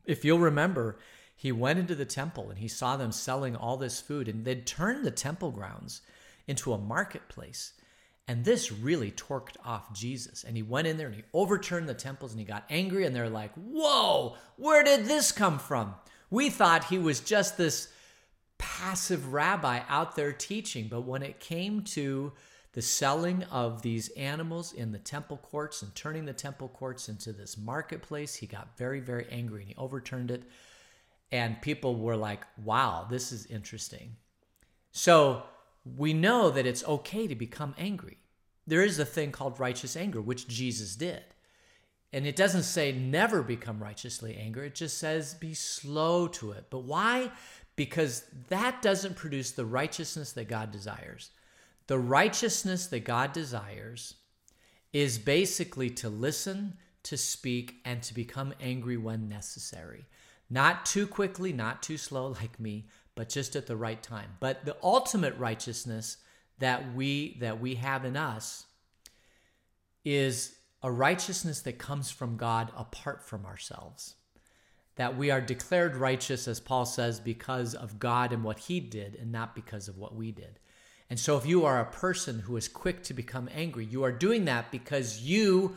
If 0.04 0.24
you'll 0.24 0.38
remember, 0.38 0.98
he 1.36 1.52
went 1.52 1.78
into 1.78 1.94
the 1.94 2.04
temple 2.04 2.50
and 2.50 2.58
he 2.58 2.68
saw 2.68 2.96
them 2.96 3.12
selling 3.12 3.56
all 3.56 3.76
this 3.76 4.00
food, 4.00 4.28
and 4.28 4.44
they'd 4.44 4.66
turned 4.66 5.04
the 5.04 5.10
temple 5.10 5.50
grounds 5.50 6.02
into 6.46 6.72
a 6.72 6.78
marketplace. 6.78 7.74
And 8.26 8.44
this 8.44 8.72
really 8.72 9.10
torqued 9.10 9.56
off 9.64 9.92
Jesus. 9.92 10.44
And 10.44 10.56
he 10.56 10.62
went 10.62 10.86
in 10.86 10.96
there 10.96 11.08
and 11.08 11.16
he 11.16 11.24
overturned 11.34 11.88
the 11.88 11.94
temples 11.94 12.32
and 12.32 12.40
he 12.40 12.46
got 12.46 12.64
angry. 12.70 13.04
And 13.04 13.14
they're 13.14 13.28
like, 13.28 13.52
Whoa, 13.54 14.36
where 14.56 14.82
did 14.82 15.04
this 15.04 15.30
come 15.30 15.58
from? 15.58 15.94
We 16.34 16.50
thought 16.50 16.86
he 16.86 16.98
was 16.98 17.20
just 17.20 17.56
this 17.56 17.86
passive 18.58 19.32
rabbi 19.32 19.82
out 19.88 20.16
there 20.16 20.32
teaching. 20.32 20.88
But 20.88 21.02
when 21.02 21.22
it 21.22 21.38
came 21.38 21.82
to 21.82 22.32
the 22.72 22.82
selling 22.82 23.44
of 23.52 23.82
these 23.82 24.08
animals 24.08 24.72
in 24.72 24.90
the 24.90 24.98
temple 24.98 25.36
courts 25.36 25.80
and 25.80 25.94
turning 25.94 26.24
the 26.24 26.32
temple 26.32 26.66
courts 26.66 27.08
into 27.08 27.32
this 27.32 27.56
marketplace, 27.56 28.34
he 28.34 28.48
got 28.48 28.76
very, 28.76 28.98
very 28.98 29.28
angry 29.30 29.60
and 29.60 29.68
he 29.68 29.76
overturned 29.76 30.32
it. 30.32 30.42
And 31.30 31.62
people 31.62 31.94
were 31.94 32.16
like, 32.16 32.42
wow, 32.64 33.06
this 33.08 33.30
is 33.30 33.46
interesting. 33.46 34.16
So 34.90 35.44
we 35.84 36.14
know 36.14 36.50
that 36.50 36.66
it's 36.66 36.82
okay 36.84 37.28
to 37.28 37.36
become 37.36 37.76
angry. 37.78 38.18
There 38.66 38.82
is 38.82 38.98
a 38.98 39.04
thing 39.04 39.30
called 39.30 39.60
righteous 39.60 39.96
anger, 39.96 40.20
which 40.20 40.48
Jesus 40.48 40.96
did. 40.96 41.22
And 42.14 42.28
it 42.28 42.36
doesn't 42.36 42.62
say 42.62 42.92
never 42.92 43.42
become 43.42 43.82
righteously 43.82 44.36
angry, 44.36 44.68
it 44.68 44.76
just 44.76 44.98
says 44.98 45.34
be 45.34 45.52
slow 45.52 46.28
to 46.28 46.52
it. 46.52 46.66
But 46.70 46.84
why? 46.84 47.32
Because 47.74 48.24
that 48.50 48.80
doesn't 48.82 49.16
produce 49.16 49.50
the 49.50 49.66
righteousness 49.66 50.30
that 50.34 50.48
God 50.48 50.70
desires. 50.70 51.30
The 51.88 51.98
righteousness 51.98 52.86
that 52.86 53.00
God 53.00 53.32
desires 53.32 54.14
is 54.92 55.18
basically 55.18 55.90
to 55.90 56.08
listen, 56.08 56.74
to 57.02 57.16
speak, 57.16 57.80
and 57.84 58.00
to 58.04 58.14
become 58.14 58.54
angry 58.60 58.96
when 58.96 59.28
necessary. 59.28 60.06
Not 60.48 60.86
too 60.86 61.08
quickly, 61.08 61.52
not 61.52 61.82
too 61.82 61.96
slow 61.96 62.28
like 62.40 62.60
me, 62.60 62.86
but 63.16 63.28
just 63.28 63.56
at 63.56 63.66
the 63.66 63.76
right 63.76 64.00
time. 64.00 64.36
But 64.38 64.64
the 64.64 64.76
ultimate 64.84 65.36
righteousness 65.36 66.18
that 66.60 66.94
we 66.94 67.38
that 67.40 67.60
we 67.60 67.74
have 67.74 68.04
in 68.04 68.16
us 68.16 68.66
is 70.04 70.54
a 70.84 70.92
righteousness 70.92 71.62
that 71.62 71.78
comes 71.78 72.10
from 72.10 72.36
God 72.36 72.70
apart 72.76 73.24
from 73.24 73.46
ourselves. 73.46 74.16
That 74.96 75.16
we 75.16 75.30
are 75.30 75.40
declared 75.40 75.96
righteous, 75.96 76.46
as 76.46 76.60
Paul 76.60 76.84
says, 76.84 77.18
because 77.18 77.74
of 77.74 77.98
God 77.98 78.34
and 78.34 78.44
what 78.44 78.58
he 78.58 78.80
did, 78.80 79.14
and 79.16 79.32
not 79.32 79.54
because 79.54 79.88
of 79.88 79.96
what 79.96 80.14
we 80.14 80.30
did. 80.30 80.60
And 81.08 81.18
so, 81.18 81.38
if 81.38 81.46
you 81.46 81.64
are 81.64 81.80
a 81.80 81.90
person 81.90 82.40
who 82.40 82.56
is 82.58 82.68
quick 82.68 83.02
to 83.04 83.14
become 83.14 83.48
angry, 83.52 83.86
you 83.86 84.04
are 84.04 84.12
doing 84.12 84.44
that 84.44 84.70
because 84.70 85.22
you 85.22 85.74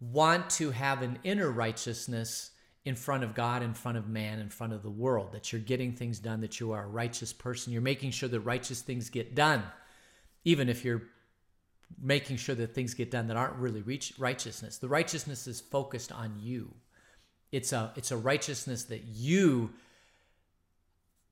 want 0.00 0.48
to 0.50 0.70
have 0.70 1.02
an 1.02 1.18
inner 1.22 1.50
righteousness 1.50 2.52
in 2.86 2.94
front 2.94 3.24
of 3.24 3.34
God, 3.34 3.62
in 3.62 3.74
front 3.74 3.98
of 3.98 4.08
man, 4.08 4.38
in 4.38 4.48
front 4.48 4.72
of 4.72 4.82
the 4.82 4.90
world, 4.90 5.32
that 5.32 5.52
you're 5.52 5.60
getting 5.60 5.92
things 5.92 6.18
done, 6.18 6.40
that 6.40 6.60
you 6.60 6.72
are 6.72 6.84
a 6.84 6.88
righteous 6.88 7.32
person. 7.32 7.74
You're 7.74 7.82
making 7.82 8.12
sure 8.12 8.28
that 8.30 8.40
righteous 8.40 8.80
things 8.80 9.10
get 9.10 9.34
done, 9.34 9.64
even 10.44 10.70
if 10.70 10.82
you're 10.82 11.02
making 12.00 12.36
sure 12.36 12.54
that 12.54 12.74
things 12.74 12.94
get 12.94 13.10
done 13.10 13.28
that 13.28 13.36
aren't 13.36 13.56
really 13.56 13.82
righteousness. 14.18 14.78
The 14.78 14.88
righteousness 14.88 15.46
is 15.46 15.60
focused 15.60 16.12
on 16.12 16.36
you. 16.40 16.74
It's 17.52 17.72
a 17.72 17.92
it's 17.96 18.10
a 18.10 18.16
righteousness 18.16 18.84
that 18.84 19.04
you 19.04 19.70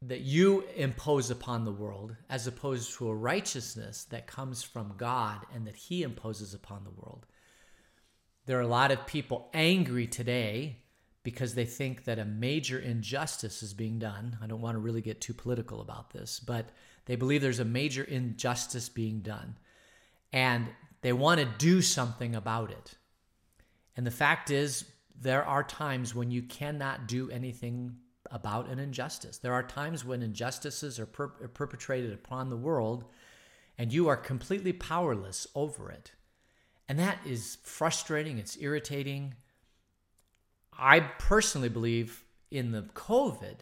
that 0.00 0.20
you 0.20 0.64
impose 0.76 1.30
upon 1.30 1.64
the 1.64 1.72
world 1.72 2.14
as 2.28 2.46
opposed 2.46 2.94
to 2.94 3.08
a 3.08 3.14
righteousness 3.14 4.04
that 4.04 4.26
comes 4.26 4.62
from 4.62 4.94
God 4.96 5.38
and 5.54 5.66
that 5.66 5.76
he 5.76 6.02
imposes 6.02 6.52
upon 6.52 6.84
the 6.84 6.90
world. 6.90 7.26
There 8.46 8.58
are 8.58 8.62
a 8.62 8.66
lot 8.66 8.90
of 8.90 9.06
people 9.06 9.48
angry 9.54 10.06
today 10.06 10.76
because 11.22 11.54
they 11.54 11.64
think 11.64 12.04
that 12.04 12.18
a 12.18 12.24
major 12.24 12.78
injustice 12.78 13.62
is 13.62 13.72
being 13.72 13.98
done. 13.98 14.36
I 14.42 14.46
don't 14.46 14.60
want 14.60 14.74
to 14.74 14.80
really 14.80 15.00
get 15.00 15.22
too 15.22 15.32
political 15.32 15.80
about 15.80 16.10
this, 16.10 16.38
but 16.38 16.68
they 17.06 17.16
believe 17.16 17.40
there's 17.40 17.60
a 17.60 17.64
major 17.64 18.04
injustice 18.04 18.90
being 18.90 19.20
done. 19.20 19.56
And 20.34 20.66
they 21.02 21.12
want 21.12 21.38
to 21.38 21.46
do 21.46 21.80
something 21.80 22.34
about 22.34 22.72
it. 22.72 22.96
And 23.96 24.04
the 24.04 24.10
fact 24.10 24.50
is, 24.50 24.84
there 25.18 25.44
are 25.44 25.62
times 25.62 26.12
when 26.12 26.32
you 26.32 26.42
cannot 26.42 27.06
do 27.06 27.30
anything 27.30 27.94
about 28.32 28.68
an 28.68 28.80
injustice. 28.80 29.38
There 29.38 29.52
are 29.52 29.62
times 29.62 30.04
when 30.04 30.22
injustices 30.22 30.98
are, 30.98 31.06
per- 31.06 31.32
are 31.40 31.48
perpetrated 31.48 32.12
upon 32.12 32.48
the 32.48 32.56
world 32.56 33.04
and 33.78 33.92
you 33.92 34.08
are 34.08 34.16
completely 34.16 34.72
powerless 34.72 35.46
over 35.54 35.88
it. 35.88 36.10
And 36.88 36.98
that 36.98 37.18
is 37.24 37.58
frustrating, 37.62 38.38
it's 38.38 38.58
irritating, 38.60 39.34
I 40.76 40.98
personally 40.98 41.68
believe 41.68 42.24
in 42.50 42.72
the 42.72 42.82
COVID 42.82 43.60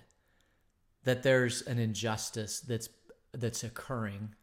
that 1.05 1.23
there's 1.23 1.61
an 1.63 1.79
injustice 1.79 2.61
that's 2.61 2.89
that's 3.35 3.63
occurring 3.63 4.35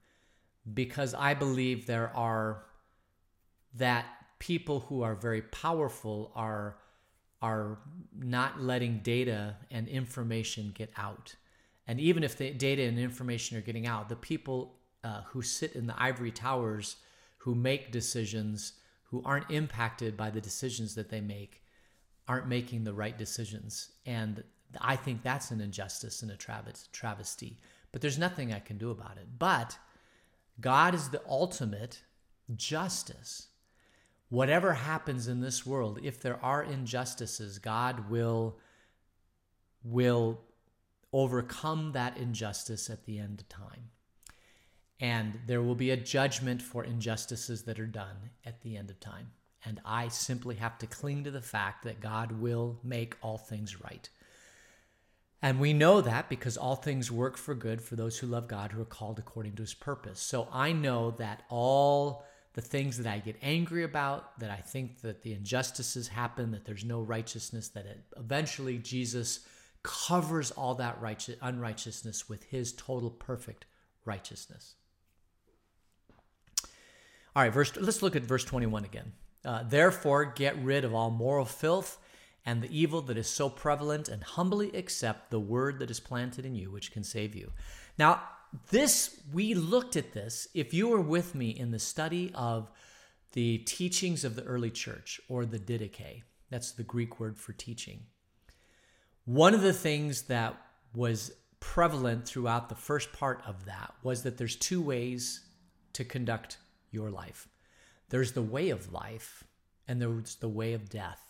because 0.74 1.14
I 1.14 1.34
believe 1.34 1.86
there 1.86 2.16
are 2.16 2.64
that 3.76 4.06
people 4.40 4.82
who 4.82 5.02
are 5.02 5.16
very 5.16 5.42
powerful 5.42 6.32
are 6.36 6.78
are 7.42 7.80
not 8.18 8.62
letting 8.62 9.00
data 9.00 9.56
and 9.72 9.88
information 9.88 10.74
get 10.76 10.92
out. 10.98 11.36
And 11.88 12.00
even 12.00 12.24
if 12.24 12.38
the 12.38 12.52
data 12.52 12.84
and 12.84 13.00
information 13.00 13.58
are 13.58 13.62
getting 13.62 13.88
out, 13.88 14.10
the 14.10 14.16
people 14.18 14.76
uh, 15.06 15.22
who 15.28 15.42
sit 15.42 15.74
in 15.74 15.88
the 15.88 16.02
ivory 16.02 16.32
towers, 16.32 16.98
who 17.38 17.56
make 17.56 17.94
decisions, 17.94 18.74
who 19.04 19.24
aren't 19.24 19.50
impacted 19.50 20.18
by 20.18 20.30
the 20.30 20.42
decisions 20.42 20.96
that 20.96 21.10
they 21.10 21.22
make, 21.22 21.64
aren't 22.28 22.48
making 22.48 22.84
the 22.84 22.94
right 22.94 23.18
decisions. 23.18 23.92
And 24.06 24.44
I 24.82 24.98
think 24.98 25.24
that's 25.24 25.52
an 25.52 25.62
injustice 25.62 26.22
and 26.22 26.32
a 26.32 26.38
travesty. 26.92 27.58
But 27.92 28.02
there's 28.02 28.20
nothing 28.20 28.54
I 28.54 28.60
can 28.60 28.78
do 28.78 28.92
about 28.92 29.18
it. 29.18 29.28
But 29.40 29.78
God 30.60 30.96
is 30.96 31.10
the 31.10 31.22
ultimate 31.28 32.04
justice. 32.56 33.48
Whatever 34.30 34.74
happens 34.74 35.28
in 35.28 35.42
this 35.42 35.66
world, 35.66 36.00
if 36.04 36.22
there 36.22 36.44
are 36.44 36.64
injustices, 36.64 37.60
God 37.60 38.10
will 38.10 38.60
will 39.84 40.40
overcome 41.14 41.94
that 41.94 42.18
injustice 42.18 42.90
at 42.90 43.06
the 43.06 43.18
end 43.18 43.40
of 43.40 43.50
time. 43.50 43.90
And 45.00 45.40
there 45.48 45.62
will 45.62 45.76
be 45.76 45.92
a 45.92 45.98
judgment 45.98 46.62
for 46.62 46.84
injustices 46.84 47.64
that 47.64 47.80
are 47.80 47.88
done 47.88 48.32
at 48.46 48.62
the 48.62 48.76
end 48.76 48.90
of 48.90 49.00
time. 49.00 49.32
And 49.66 49.80
I 49.86 50.10
simply 50.10 50.56
have 50.56 50.78
to 50.80 50.88
cling 50.88 51.24
to 51.24 51.32
the 51.32 51.42
fact 51.42 51.84
that 51.84 52.02
God 52.02 52.34
will 52.34 52.78
make 52.84 53.16
all 53.22 53.38
things 53.38 53.82
right. 53.82 54.10
And 55.42 55.60
we 55.60 55.72
know 55.72 56.02
that 56.02 56.30
because 56.30 56.58
all 56.58 56.76
things 56.76 57.12
work 57.12 57.38
for 57.38 57.56
good 57.56 57.82
for 57.82 57.96
those 57.96 58.18
who 58.18 58.28
love 58.28 58.48
God, 58.48 58.72
who 58.72 58.82
are 58.82 58.86
called 58.86 59.20
according 59.20 59.56
to 59.56 59.62
his 59.62 59.74
purpose. 59.74 60.20
So 60.20 60.50
I 60.52 60.74
know 60.74 61.12
that 61.12 61.44
all 61.50 62.26
the 62.54 62.62
things 62.62 62.98
that 62.98 63.08
I 63.08 63.20
get 63.20 63.38
angry 63.42 63.84
about, 63.84 64.38
that 64.40 64.52
I 64.52 64.58
think 64.58 65.02
that 65.02 65.22
the 65.22 65.34
injustices 65.34 66.10
happen, 66.10 66.52
that 66.52 66.66
there's 66.66 66.84
no 66.84 67.02
righteousness, 67.02 67.70
that 67.70 67.86
it, 67.86 68.04
eventually 68.18 68.80
Jesus 68.80 69.42
covers 69.82 70.52
all 70.52 70.76
that 70.76 71.00
righteous, 71.00 71.38
unrighteousness 71.42 72.28
with 72.28 72.44
his 72.44 72.74
total 72.74 73.10
perfect 73.10 73.66
righteousness. 74.04 74.76
All 77.34 77.44
right, 77.44 77.54
verse, 77.54 77.74
let's 77.78 78.02
look 78.02 78.18
at 78.18 78.24
verse 78.24 78.44
21 78.44 78.84
again. 78.84 79.14
Uh, 79.46 79.64
Therefore, 79.64 80.26
get 80.26 80.58
rid 80.58 80.84
of 80.84 80.94
all 80.94 81.10
moral 81.10 81.46
filth 81.46 81.98
and 82.50 82.64
the 82.64 82.80
evil 82.80 83.02
that 83.04 83.16
is 83.16 83.28
so 83.28 83.48
prevalent, 83.48 84.10
and 84.10 84.24
humbly 84.24 84.72
accept 84.72 85.30
the 85.30 85.40
word 85.40 85.78
that 85.78 85.92
is 85.92 86.00
planted 86.00 86.46
in 86.48 86.56
you, 86.56 86.72
which 86.72 86.92
can 86.92 87.04
save 87.04 87.36
you. 87.36 87.52
Now, 88.00 88.24
this, 88.72 89.22
we 89.32 89.54
looked 89.54 89.96
at 89.96 90.14
this. 90.14 90.48
If 90.56 90.74
you 90.74 90.88
were 90.88 91.00
with 91.00 91.36
me 91.36 91.52
in 91.52 91.70
the 91.70 91.78
study 91.78 92.32
of 92.34 92.72
the 93.34 93.60
teachings 93.60 94.24
of 94.24 94.36
the 94.36 94.44
early 94.46 94.72
church, 94.72 95.22
or 95.30 95.46
the 95.46 95.60
Didache, 95.60 96.24
that's 96.50 96.72
the 96.72 96.82
Greek 96.82 97.20
word 97.20 97.38
for 97.38 97.54
teaching. 97.54 98.00
One 99.26 99.54
of 99.54 99.62
the 99.62 99.74
things 99.74 100.24
that 100.24 100.60
was 100.96 101.32
prevalent 101.60 102.26
throughout 102.26 102.68
the 102.70 102.74
first 102.90 103.14
part 103.14 103.44
of 103.46 103.66
that 103.66 103.94
was 104.02 104.24
that 104.24 104.40
there's 104.40 104.56
two 104.56 104.82
ways 104.82 105.46
to 105.94 106.04
conduct 106.04 106.58
your 106.90 107.12
life 107.12 107.48
there's 108.10 108.32
the 108.32 108.42
way 108.42 108.72
of 108.72 108.92
life, 108.92 109.44
and 109.88 110.02
there's 110.02 110.38
the 110.38 110.50
way 110.50 110.74
of 110.74 110.90
death. 110.90 111.29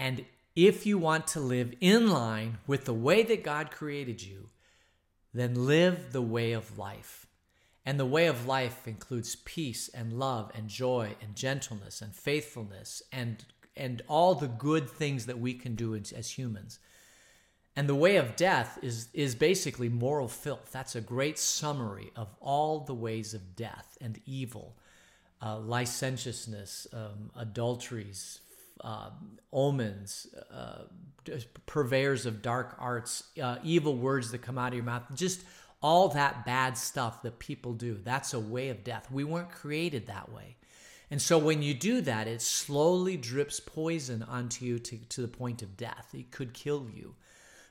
And 0.00 0.24
if 0.56 0.86
you 0.86 0.96
want 0.96 1.26
to 1.28 1.40
live 1.40 1.74
in 1.78 2.08
line 2.08 2.56
with 2.66 2.86
the 2.86 2.94
way 2.94 3.22
that 3.22 3.44
God 3.44 3.70
created 3.70 4.22
you, 4.22 4.48
then 5.34 5.66
live 5.66 6.12
the 6.12 6.22
way 6.22 6.52
of 6.52 6.78
life. 6.78 7.26
And 7.84 8.00
the 8.00 8.06
way 8.06 8.26
of 8.26 8.46
life 8.46 8.88
includes 8.88 9.36
peace 9.36 9.90
and 9.90 10.18
love 10.18 10.50
and 10.54 10.68
joy 10.68 11.16
and 11.20 11.36
gentleness 11.36 12.00
and 12.00 12.16
faithfulness 12.16 13.02
and, 13.12 13.44
and 13.76 14.00
all 14.08 14.34
the 14.34 14.48
good 14.48 14.88
things 14.88 15.26
that 15.26 15.38
we 15.38 15.52
can 15.52 15.74
do 15.74 15.94
as, 15.94 16.12
as 16.12 16.30
humans. 16.30 16.78
And 17.76 17.86
the 17.86 17.94
way 17.94 18.16
of 18.16 18.36
death 18.36 18.78
is, 18.80 19.10
is 19.12 19.34
basically 19.34 19.90
moral 19.90 20.28
filth. 20.28 20.72
That's 20.72 20.96
a 20.96 21.02
great 21.02 21.38
summary 21.38 22.10
of 22.16 22.34
all 22.40 22.80
the 22.80 22.94
ways 22.94 23.34
of 23.34 23.54
death 23.54 23.98
and 24.00 24.18
evil 24.24 24.76
uh, 25.42 25.58
licentiousness, 25.58 26.86
um, 26.94 27.30
adulteries, 27.36 28.40
uh, 28.82 29.10
omens, 29.52 30.26
uh, 30.52 30.84
purveyors 31.66 32.26
of 32.26 32.42
dark 32.42 32.76
arts, 32.78 33.24
uh, 33.42 33.56
evil 33.62 33.96
words 33.96 34.30
that 34.30 34.42
come 34.42 34.58
out 34.58 34.68
of 34.68 34.74
your 34.74 34.84
mouth, 34.84 35.02
just 35.14 35.42
all 35.82 36.08
that 36.08 36.44
bad 36.44 36.76
stuff 36.76 37.22
that 37.22 37.38
people 37.38 37.72
do. 37.72 37.98
That's 38.02 38.34
a 38.34 38.40
way 38.40 38.68
of 38.68 38.84
death. 38.84 39.10
We 39.10 39.24
weren't 39.24 39.50
created 39.50 40.06
that 40.06 40.30
way. 40.32 40.56
And 41.10 41.20
so 41.20 41.38
when 41.38 41.62
you 41.62 41.74
do 41.74 42.00
that, 42.02 42.28
it 42.28 42.40
slowly 42.40 43.16
drips 43.16 43.58
poison 43.58 44.22
onto 44.22 44.64
you 44.64 44.78
to, 44.78 44.96
to 44.96 45.22
the 45.22 45.28
point 45.28 45.62
of 45.62 45.76
death. 45.76 46.08
It 46.14 46.30
could 46.30 46.52
kill 46.52 46.86
you. 46.94 47.14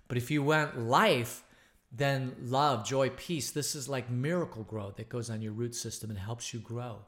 But 0.08 0.18
if 0.18 0.30
you 0.30 0.44
want 0.44 0.78
life, 0.80 1.44
then 1.92 2.36
love, 2.42 2.86
joy, 2.86 3.10
peace, 3.12 3.52
this 3.52 3.76
is 3.76 3.88
like 3.88 4.10
Miracle-Gro 4.10 4.94
that 4.98 5.10
goes 5.10 5.30
on 5.30 5.42
your 5.42 5.54
root 5.54 5.74
system 5.74 6.10
and 6.10 6.20
helps 6.20 6.54
you 6.54 6.60
grow. 6.60 7.00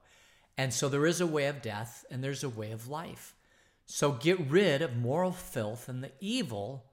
And 0.57 0.73
so 0.73 0.87
there 0.87 1.05
is 1.05 1.19
a 1.19 1.27
way 1.27 1.47
of 1.47 1.61
death 1.61 2.05
and 2.09 2.23
there's 2.23 2.43
a 2.43 2.49
way 2.49 2.71
of 2.71 2.87
life. 2.87 3.35
So 3.93 4.13
get 4.13 4.49
rid 4.49 4.81
of 4.81 4.95
moral 4.95 5.33
filth 5.33 5.89
and 5.89 6.01
the 6.01 6.13
evil 6.21 6.85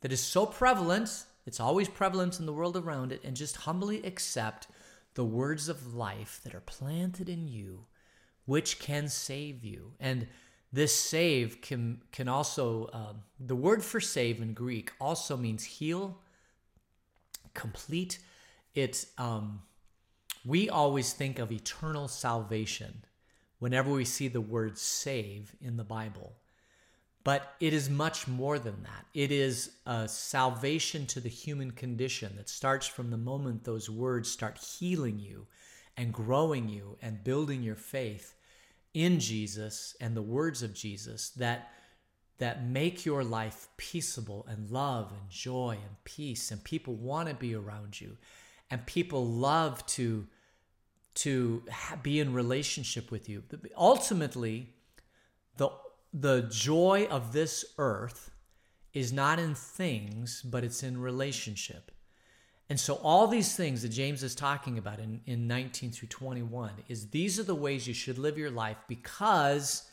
that 0.00 0.10
is 0.10 0.20
so 0.20 0.44
prevalent, 0.44 1.24
it's 1.46 1.60
always 1.60 1.88
prevalent 1.88 2.40
in 2.40 2.46
the 2.46 2.52
world 2.52 2.76
around 2.76 3.12
it, 3.12 3.20
and 3.22 3.36
just 3.36 3.58
humbly 3.58 4.02
accept 4.02 4.66
the 5.14 5.24
words 5.24 5.68
of 5.68 5.94
life 5.94 6.40
that 6.42 6.52
are 6.52 6.60
planted 6.60 7.28
in 7.28 7.46
you, 7.46 7.86
which 8.44 8.80
can 8.80 9.08
save 9.08 9.64
you. 9.64 9.92
And 10.00 10.26
this 10.72 10.92
save 10.92 11.60
can, 11.60 12.02
can 12.10 12.26
also, 12.26 12.86
uh, 12.86 13.12
the 13.38 13.54
word 13.54 13.84
for 13.84 14.00
save 14.00 14.42
in 14.42 14.52
Greek 14.52 14.90
also 15.00 15.36
means 15.36 15.62
heal, 15.62 16.18
complete. 17.54 18.18
It, 18.74 19.06
um, 19.16 19.62
we 20.44 20.68
always 20.68 21.12
think 21.12 21.38
of 21.38 21.52
eternal 21.52 22.08
salvation 22.08 23.04
whenever 23.62 23.92
we 23.92 24.04
see 24.04 24.26
the 24.26 24.40
word 24.40 24.76
save 24.76 25.54
in 25.60 25.76
the 25.76 25.84
Bible. 25.84 26.32
But 27.22 27.54
it 27.60 27.72
is 27.72 27.88
much 27.88 28.26
more 28.26 28.58
than 28.58 28.82
that. 28.82 29.06
It 29.14 29.30
is 29.30 29.70
a 29.86 30.08
salvation 30.08 31.06
to 31.06 31.20
the 31.20 31.28
human 31.28 31.70
condition 31.70 32.34
that 32.38 32.48
starts 32.48 32.88
from 32.88 33.12
the 33.12 33.16
moment 33.16 33.62
those 33.62 33.88
words 33.88 34.28
start 34.28 34.58
healing 34.58 35.20
you 35.20 35.46
and 35.96 36.12
growing 36.12 36.68
you 36.68 36.98
and 37.00 37.22
building 37.22 37.62
your 37.62 37.76
faith 37.76 38.34
in 38.94 39.20
Jesus 39.20 39.94
and 40.00 40.16
the 40.16 40.22
words 40.22 40.64
of 40.64 40.74
Jesus 40.74 41.30
that 41.36 41.70
that 42.38 42.66
make 42.66 43.06
your 43.06 43.22
life 43.22 43.68
peaceable 43.76 44.44
and 44.48 44.70
love 44.70 45.12
and 45.12 45.30
joy 45.30 45.78
and 45.80 46.02
peace 46.02 46.50
and 46.50 46.64
people 46.64 46.94
want 46.96 47.28
to 47.28 47.34
be 47.36 47.54
around 47.54 48.00
you 48.00 48.16
and 48.72 48.84
people 48.86 49.24
love 49.24 49.86
to 49.86 50.26
to 51.14 51.62
be 52.02 52.20
in 52.20 52.32
relationship 52.32 53.10
with 53.10 53.28
you. 53.28 53.42
Ultimately, 53.76 54.70
the 55.56 55.70
the 56.12 56.42
joy 56.50 57.06
of 57.10 57.32
this 57.32 57.64
earth 57.78 58.30
is 58.92 59.12
not 59.12 59.38
in 59.38 59.54
things, 59.54 60.42
but 60.42 60.62
it's 60.62 60.82
in 60.82 61.00
relationship. 61.00 61.90
And 62.68 62.78
so 62.78 62.94
all 63.02 63.26
these 63.26 63.56
things 63.56 63.82
that 63.82 63.88
James 63.88 64.22
is 64.22 64.34
talking 64.34 64.78
about 64.78 64.98
in, 64.98 65.20
in 65.26 65.46
19 65.46 65.90
through 65.90 66.08
21 66.08 66.70
is 66.88 67.08
these 67.08 67.38
are 67.38 67.42
the 67.42 67.54
ways 67.54 67.86
you 67.86 67.94
should 67.94 68.18
live 68.18 68.38
your 68.38 68.50
life 68.50 68.78
because 68.88 69.90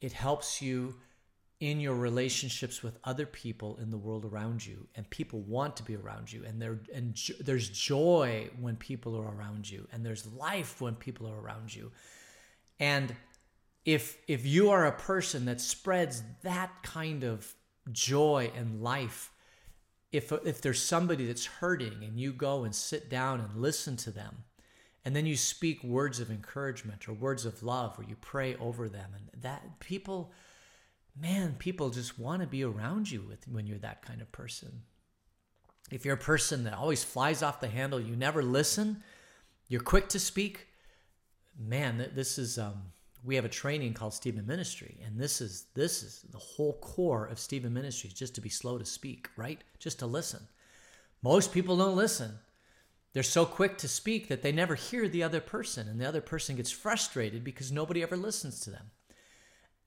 it 0.00 0.12
helps 0.12 0.60
you 0.60 0.96
in 1.62 1.78
your 1.78 1.94
relationships 1.94 2.82
with 2.82 2.98
other 3.04 3.24
people 3.24 3.78
in 3.80 3.88
the 3.92 3.96
world 3.96 4.24
around 4.24 4.66
you 4.66 4.84
and 4.96 5.08
people 5.10 5.38
want 5.42 5.76
to 5.76 5.84
be 5.84 5.94
around 5.94 6.30
you 6.32 6.42
and 6.44 6.60
there 6.60 6.80
and 6.92 7.14
jo- 7.14 7.36
there's 7.38 7.68
joy 7.68 8.50
when 8.60 8.74
people 8.74 9.16
are 9.16 9.32
around 9.32 9.70
you 9.70 9.86
and 9.92 10.04
there's 10.04 10.26
life 10.26 10.80
when 10.80 10.96
people 10.96 11.24
are 11.28 11.38
around 11.38 11.72
you. 11.72 11.92
And 12.80 13.14
if 13.84 14.18
if 14.26 14.44
you 14.44 14.70
are 14.70 14.86
a 14.86 14.92
person 14.92 15.44
that 15.44 15.60
spreads 15.60 16.24
that 16.42 16.82
kind 16.82 17.22
of 17.22 17.54
joy 17.92 18.50
and 18.56 18.82
life 18.82 19.30
if 20.10 20.32
if 20.44 20.60
there's 20.62 20.82
somebody 20.82 21.26
that's 21.26 21.46
hurting 21.46 22.02
and 22.02 22.18
you 22.18 22.32
go 22.32 22.64
and 22.64 22.74
sit 22.74 23.08
down 23.08 23.38
and 23.38 23.54
listen 23.54 23.96
to 23.98 24.10
them 24.10 24.42
and 25.04 25.14
then 25.14 25.26
you 25.26 25.36
speak 25.36 25.84
words 25.84 26.18
of 26.18 26.28
encouragement 26.28 27.08
or 27.08 27.12
words 27.12 27.44
of 27.44 27.62
love 27.62 27.96
or 28.00 28.02
you 28.02 28.16
pray 28.20 28.56
over 28.56 28.88
them 28.88 29.10
and 29.14 29.42
that 29.42 29.78
people 29.78 30.32
man, 31.20 31.56
people 31.58 31.90
just 31.90 32.18
want 32.18 32.42
to 32.42 32.46
be 32.46 32.64
around 32.64 33.10
you 33.10 33.22
with, 33.22 33.46
when 33.48 33.66
you're 33.66 33.78
that 33.78 34.02
kind 34.02 34.20
of 34.20 34.32
person. 34.32 34.82
If 35.90 36.04
you're 36.04 36.14
a 36.14 36.18
person 36.18 36.64
that 36.64 36.74
always 36.74 37.04
flies 37.04 37.42
off 37.42 37.60
the 37.60 37.68
handle, 37.68 38.00
you 38.00 38.16
never 38.16 38.42
listen, 38.42 39.02
you're 39.68 39.82
quick 39.82 40.08
to 40.10 40.18
speak, 40.18 40.68
man, 41.58 42.10
this 42.14 42.38
is 42.38 42.58
um, 42.58 42.92
we 43.24 43.36
have 43.36 43.44
a 43.44 43.50
training 43.50 43.94
called 43.94 44.14
Stephen 44.14 44.46
Ministry, 44.46 44.98
and 45.04 45.18
this 45.18 45.40
is 45.40 45.66
this 45.74 46.02
is 46.02 46.24
the 46.30 46.38
whole 46.38 46.78
core 46.80 47.26
of 47.26 47.38
Stephen 47.38 47.72
Ministry, 47.72 48.10
just 48.12 48.34
to 48.34 48.40
be 48.40 48.48
slow 48.48 48.78
to 48.78 48.84
speak, 48.84 49.28
right? 49.36 49.60
Just 49.78 49.98
to 50.00 50.06
listen. 50.06 50.40
Most 51.22 51.52
people 51.52 51.76
don't 51.76 51.96
listen. 51.96 52.38
They're 53.12 53.22
so 53.22 53.44
quick 53.44 53.78
to 53.78 53.88
speak 53.88 54.28
that 54.28 54.42
they 54.42 54.52
never 54.52 54.74
hear 54.74 55.08
the 55.08 55.22
other 55.22 55.40
person, 55.40 55.86
and 55.86 56.00
the 56.00 56.08
other 56.08 56.22
person 56.22 56.56
gets 56.56 56.70
frustrated 56.70 57.44
because 57.44 57.70
nobody 57.70 58.02
ever 58.02 58.16
listens 58.16 58.60
to 58.60 58.70
them. 58.70 58.90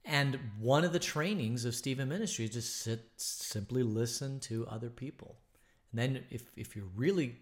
And 0.06 0.40
one 0.60 0.84
of 0.84 0.94
the 0.94 1.00
trainings 1.00 1.66
of 1.66 1.74
Stephen 1.74 2.10
Ministry 2.10 2.46
is 2.46 2.52
just 2.52 2.82
sit, 2.82 3.10
simply 3.18 3.82
listen 3.82 4.40
to 4.42 4.68
other 4.68 4.90
people. 4.90 5.38
And 5.92 6.00
then 6.00 6.24
if, 6.30 6.44
if 6.56 6.76
you're 6.76 6.86
really 6.96 7.38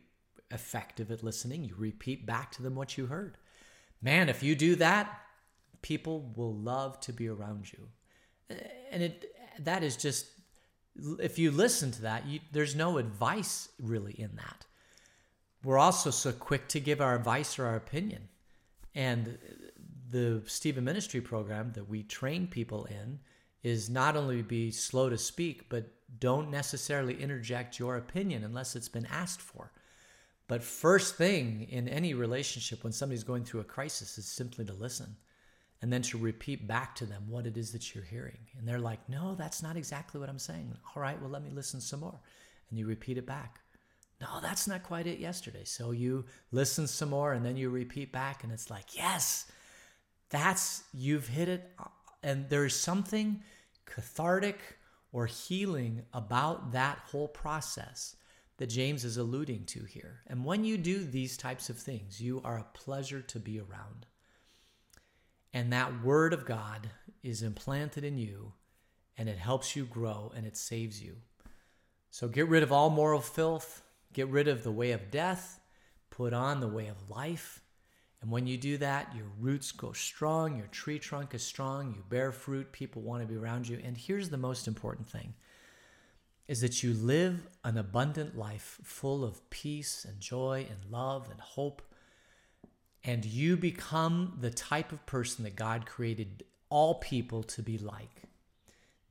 effective 0.49 1.11
at 1.11 1.23
listening, 1.23 1.65
you 1.65 1.75
repeat 1.77 2.25
back 2.25 2.51
to 2.53 2.63
them 2.63 2.75
what 2.75 2.97
you 2.97 3.07
heard. 3.07 3.37
Man, 4.01 4.29
if 4.29 4.43
you 4.43 4.55
do 4.55 4.75
that, 4.75 5.19
people 5.81 6.31
will 6.35 6.53
love 6.53 6.99
to 7.01 7.13
be 7.13 7.27
around 7.27 7.71
you. 7.71 7.89
And 8.91 9.03
it 9.03 9.25
that 9.59 9.83
is 9.83 9.95
just 9.95 10.27
if 11.19 11.39
you 11.39 11.51
listen 11.51 11.91
to 11.91 12.01
that, 12.03 12.25
you, 12.27 12.39
there's 12.51 12.75
no 12.75 12.97
advice 12.97 13.69
really 13.79 14.13
in 14.13 14.35
that. 14.35 14.65
We're 15.63 15.77
also 15.77 16.11
so 16.11 16.31
quick 16.31 16.67
to 16.69 16.79
give 16.79 17.01
our 17.01 17.15
advice 17.15 17.57
or 17.57 17.65
our 17.65 17.75
opinion. 17.75 18.29
And 18.93 19.37
the 20.13 20.41
Stephen 20.45 20.85
Ministry 20.85 21.19
program 21.19 21.73
that 21.73 21.89
we 21.89 22.03
train 22.03 22.47
people 22.47 22.85
in 22.85 23.19
is 23.63 23.89
not 23.89 24.15
only 24.15 24.41
be 24.41 24.71
slow 24.71 25.09
to 25.09 25.17
speak, 25.17 25.67
but 25.69 25.91
don't 26.19 26.49
necessarily 26.51 27.21
interject 27.21 27.79
your 27.79 27.97
opinion 27.97 28.43
unless 28.43 28.75
it's 28.75 28.89
been 28.89 29.07
asked 29.07 29.41
for. 29.41 29.71
But 30.47 30.63
first 30.63 31.15
thing 31.15 31.67
in 31.69 31.87
any 31.87 32.13
relationship 32.13 32.83
when 32.83 32.93
somebody's 32.93 33.23
going 33.23 33.45
through 33.45 33.61
a 33.61 33.65
crisis 33.75 34.17
is 34.17 34.25
simply 34.25 34.65
to 34.65 34.73
listen. 34.73 35.15
and 35.83 35.91
then 35.91 36.01
to 36.01 36.17
repeat 36.17 36.65
back 36.65 36.95
to 36.95 37.05
them 37.05 37.23
what 37.27 37.45
it 37.45 37.57
is 37.57 37.73
that 37.73 37.93
you're 37.93 38.05
hearing. 38.05 38.37
And 38.57 38.65
they're 38.65 38.79
like, 38.79 39.09
no, 39.09 39.35
that's 39.35 39.61
not 39.61 39.75
exactly 39.75 40.17
what 40.17 40.29
I'm 40.29 40.39
saying. 40.39 40.73
All 40.95 41.01
right, 41.01 41.19
well, 41.19 41.29
let 41.29 41.43
me 41.43 41.49
listen 41.49 41.81
some 41.81 41.99
more. 41.99 42.21
And 42.69 42.79
you 42.79 42.87
repeat 42.87 43.17
it 43.17 43.25
back. 43.25 43.59
No, 44.21 44.39
that's 44.41 44.65
not 44.65 44.83
quite 44.83 45.07
it 45.07 45.19
yesterday. 45.19 45.65
So 45.65 45.91
you 45.91 46.23
listen 46.53 46.87
some 46.87 47.09
more 47.09 47.33
and 47.33 47.45
then 47.45 47.57
you 47.57 47.69
repeat 47.69 48.13
back, 48.13 48.45
and 48.45 48.53
it's 48.53 48.69
like, 48.69 48.95
yes, 48.95 49.51
that's, 50.33 50.83
you've 50.93 51.27
hit 51.27 51.47
it. 51.47 51.71
Uh, 51.79 51.85
and 52.23 52.49
there's 52.49 52.75
something 52.75 53.43
cathartic 53.85 54.59
or 55.11 55.27
healing 55.27 56.01
about 56.11 56.71
that 56.71 56.97
whole 57.11 57.27
process 57.27 58.15
that 58.57 58.67
James 58.67 59.05
is 59.05 59.17
alluding 59.17 59.65
to 59.65 59.83
here. 59.83 60.21
And 60.27 60.43
when 60.43 60.63
you 60.63 60.77
do 60.77 61.03
these 61.03 61.37
types 61.37 61.69
of 61.69 61.77
things, 61.77 62.19
you 62.19 62.41
are 62.43 62.57
a 62.57 62.67
pleasure 62.73 63.21
to 63.21 63.39
be 63.39 63.59
around. 63.59 64.07
And 65.53 65.71
that 65.71 66.03
word 66.03 66.33
of 66.33 66.45
God 66.45 66.89
is 67.21 67.43
implanted 67.43 68.03
in 68.03 68.17
you 68.17 68.53
and 69.17 69.29
it 69.29 69.37
helps 69.37 69.75
you 69.75 69.85
grow 69.85 70.31
and 70.35 70.47
it 70.47 70.57
saves 70.57 71.01
you. 71.01 71.17
So 72.09 72.27
get 72.27 72.47
rid 72.47 72.63
of 72.63 72.71
all 72.71 72.89
moral 72.89 73.21
filth, 73.21 73.83
get 74.13 74.29
rid 74.29 74.47
of 74.47 74.63
the 74.63 74.71
way 74.71 74.91
of 74.91 75.11
death, 75.11 75.59
put 76.09 76.33
on 76.33 76.59
the 76.59 76.67
way 76.67 76.87
of 76.87 77.09
life. 77.09 77.62
And 78.23 78.31
when 78.31 78.47
you 78.47 78.55
do 78.57 78.77
that, 78.77 79.13
your 79.13 79.27
roots 79.37 79.73
go 79.73 79.91
strong, 79.91 80.57
your 80.57 80.67
tree 80.67 80.97
trunk 80.97 81.33
is 81.33 81.43
strong, 81.43 81.93
you 81.93 82.03
bear 82.09 82.31
fruit, 82.31 82.71
people 82.71 83.01
want 83.01 83.21
to 83.21 83.27
be 83.27 83.35
around 83.35 83.67
you. 83.67 83.77
And 83.83 83.97
here's 83.97 84.29
the 84.29 84.37
most 84.37 84.65
important 84.65 85.09
thing 85.09 85.33
is 86.47 86.61
that 86.61 86.83
you 86.83 86.93
live 86.93 87.47
an 87.65 87.77
abundant 87.77 88.37
life 88.37 88.79
full 88.83 89.25
of 89.25 89.49
peace 89.49 90.05
and 90.07 90.19
joy 90.19 90.65
and 90.69 90.91
love 90.91 91.29
and 91.29 91.39
hope 91.39 91.81
and 93.03 93.25
you 93.25 93.57
become 93.57 94.37
the 94.39 94.49
type 94.49 94.93
of 94.93 95.05
person 95.05 95.43
that 95.43 95.57
God 95.57 95.85
created 95.85 96.43
all 96.69 96.95
people 96.95 97.43
to 97.43 97.61
be 97.61 97.77
like. 97.77 98.23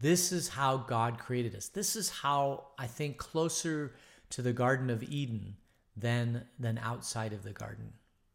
This 0.01 0.33
is 0.33 0.48
how 0.48 0.79
God 0.79 1.18
created 1.18 1.55
us. 1.55 1.68
This 1.68 1.96
is 1.96 2.09
how 2.09 2.68
I 2.79 2.87
think 2.87 3.18
closer 3.18 3.94
to 4.31 4.40
the 4.40 4.55
Garden 4.55 4.88
of 4.88 5.03
Eden 5.03 5.57
than, 5.96 6.46
than 6.59 6.79
outside 6.79 7.35
of 7.35 7.42
the 7.42 7.53
garden. 7.53 7.92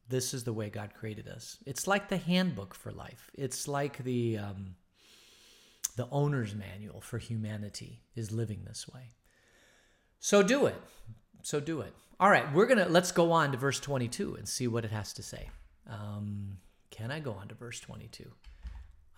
This 0.10 0.34
is 0.34 0.44
the 0.44 0.54
way 0.54 0.70
God 0.70 0.94
created 0.94 1.28
us. 1.28 1.58
It's 1.66 1.88
like 1.88 2.08
the 2.08 2.18
handbook 2.18 2.74
for 2.74 2.92
life. 2.92 3.30
It's 3.34 3.68
like 3.68 4.04
the 4.04 4.38
um, 4.38 4.76
the 5.96 6.08
owner's 6.12 6.56
manual 6.56 7.02
for 7.02 7.18
humanity 7.18 8.02
is 8.16 8.32
living 8.32 8.62
this 8.66 8.88
way. 8.88 9.14
So 10.20 10.44
do 10.44 10.66
it. 10.68 10.82
So 11.42 11.60
do 11.60 11.82
it. 11.82 11.94
All 12.20 12.30
right, 12.30 12.52
we're 12.54 12.66
gonna 12.66 12.88
let's 12.90 13.12
go 13.12 13.32
on 13.32 13.52
to 13.52 13.58
verse 13.58 13.80
22 13.80 14.36
and 14.36 14.48
see 14.48 14.68
what 14.68 14.86
it 14.86 14.92
has 14.92 15.14
to 15.14 15.24
say. 15.24 15.50
Um, 15.90 16.58
can 16.90 17.12
I 17.12 17.20
go 17.20 17.34
on 17.34 17.48
to 17.50 17.56
verse 17.56 17.80
22? 17.80 18.32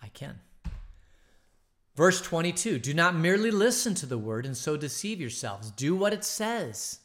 I 0.02 0.08
can. 0.08 0.40
Verse 1.94 2.20
22 2.20 2.78
Do 2.78 2.94
not 2.94 3.14
merely 3.14 3.50
listen 3.50 3.94
to 3.96 4.06
the 4.06 4.18
word 4.18 4.46
and 4.46 4.56
so 4.56 4.76
deceive 4.76 5.20
yourselves. 5.20 5.70
Do 5.70 5.94
what 5.94 6.12
it 6.12 6.24
says. 6.24 7.00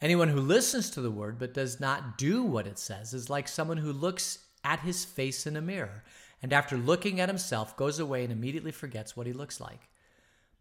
Anyone 0.00 0.28
who 0.28 0.40
listens 0.40 0.90
to 0.90 1.00
the 1.00 1.10
word 1.10 1.38
but 1.38 1.54
does 1.54 1.78
not 1.78 2.16
do 2.16 2.42
what 2.42 2.66
it 2.66 2.78
says 2.78 3.12
is 3.12 3.28
like 3.28 3.48
someone 3.48 3.76
who 3.76 3.92
looks 3.92 4.38
at 4.64 4.80
his 4.80 5.04
face 5.04 5.46
in 5.46 5.56
a 5.56 5.60
mirror 5.60 6.04
and 6.42 6.52
after 6.52 6.76
looking 6.76 7.20
at 7.20 7.28
himself 7.28 7.76
goes 7.76 7.98
away 7.98 8.24
and 8.24 8.32
immediately 8.32 8.72
forgets 8.72 9.16
what 9.16 9.26
he 9.26 9.32
looks 9.32 9.60
like. 9.60 9.88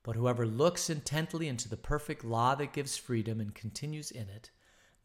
But 0.04 0.16
whoever 0.16 0.46
looks 0.46 0.90
intently 0.90 1.48
into 1.48 1.70
the 1.70 1.78
perfect 1.78 2.24
law 2.24 2.56
that 2.56 2.74
gives 2.74 2.98
freedom 2.98 3.40
and 3.40 3.54
continues 3.54 4.12
in 4.12 4.30
it, 4.30 4.52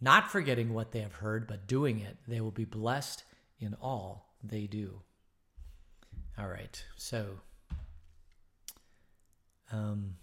not 0.00 0.30
forgetting 0.30 0.72
what 0.72 0.92
they 0.92 1.00
have 1.00 1.14
heard, 1.14 1.46
but 1.46 1.66
doing 1.66 2.00
it, 2.00 2.16
they 2.26 2.40
will 2.40 2.50
be 2.50 2.64
blessed 2.64 3.24
in 3.60 3.74
all 3.80 4.34
they 4.42 4.66
do. 4.66 5.00
All 6.38 6.48
right, 6.48 6.82
so 6.96 7.26
um, 9.72 10.16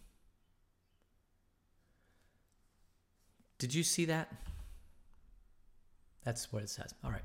did 3.62 3.76
you 3.76 3.84
see 3.84 4.06
that? 4.06 4.28
That's 6.24 6.52
what 6.52 6.64
it 6.64 6.70
says. 6.72 6.96
All 7.04 7.12
right. 7.12 7.22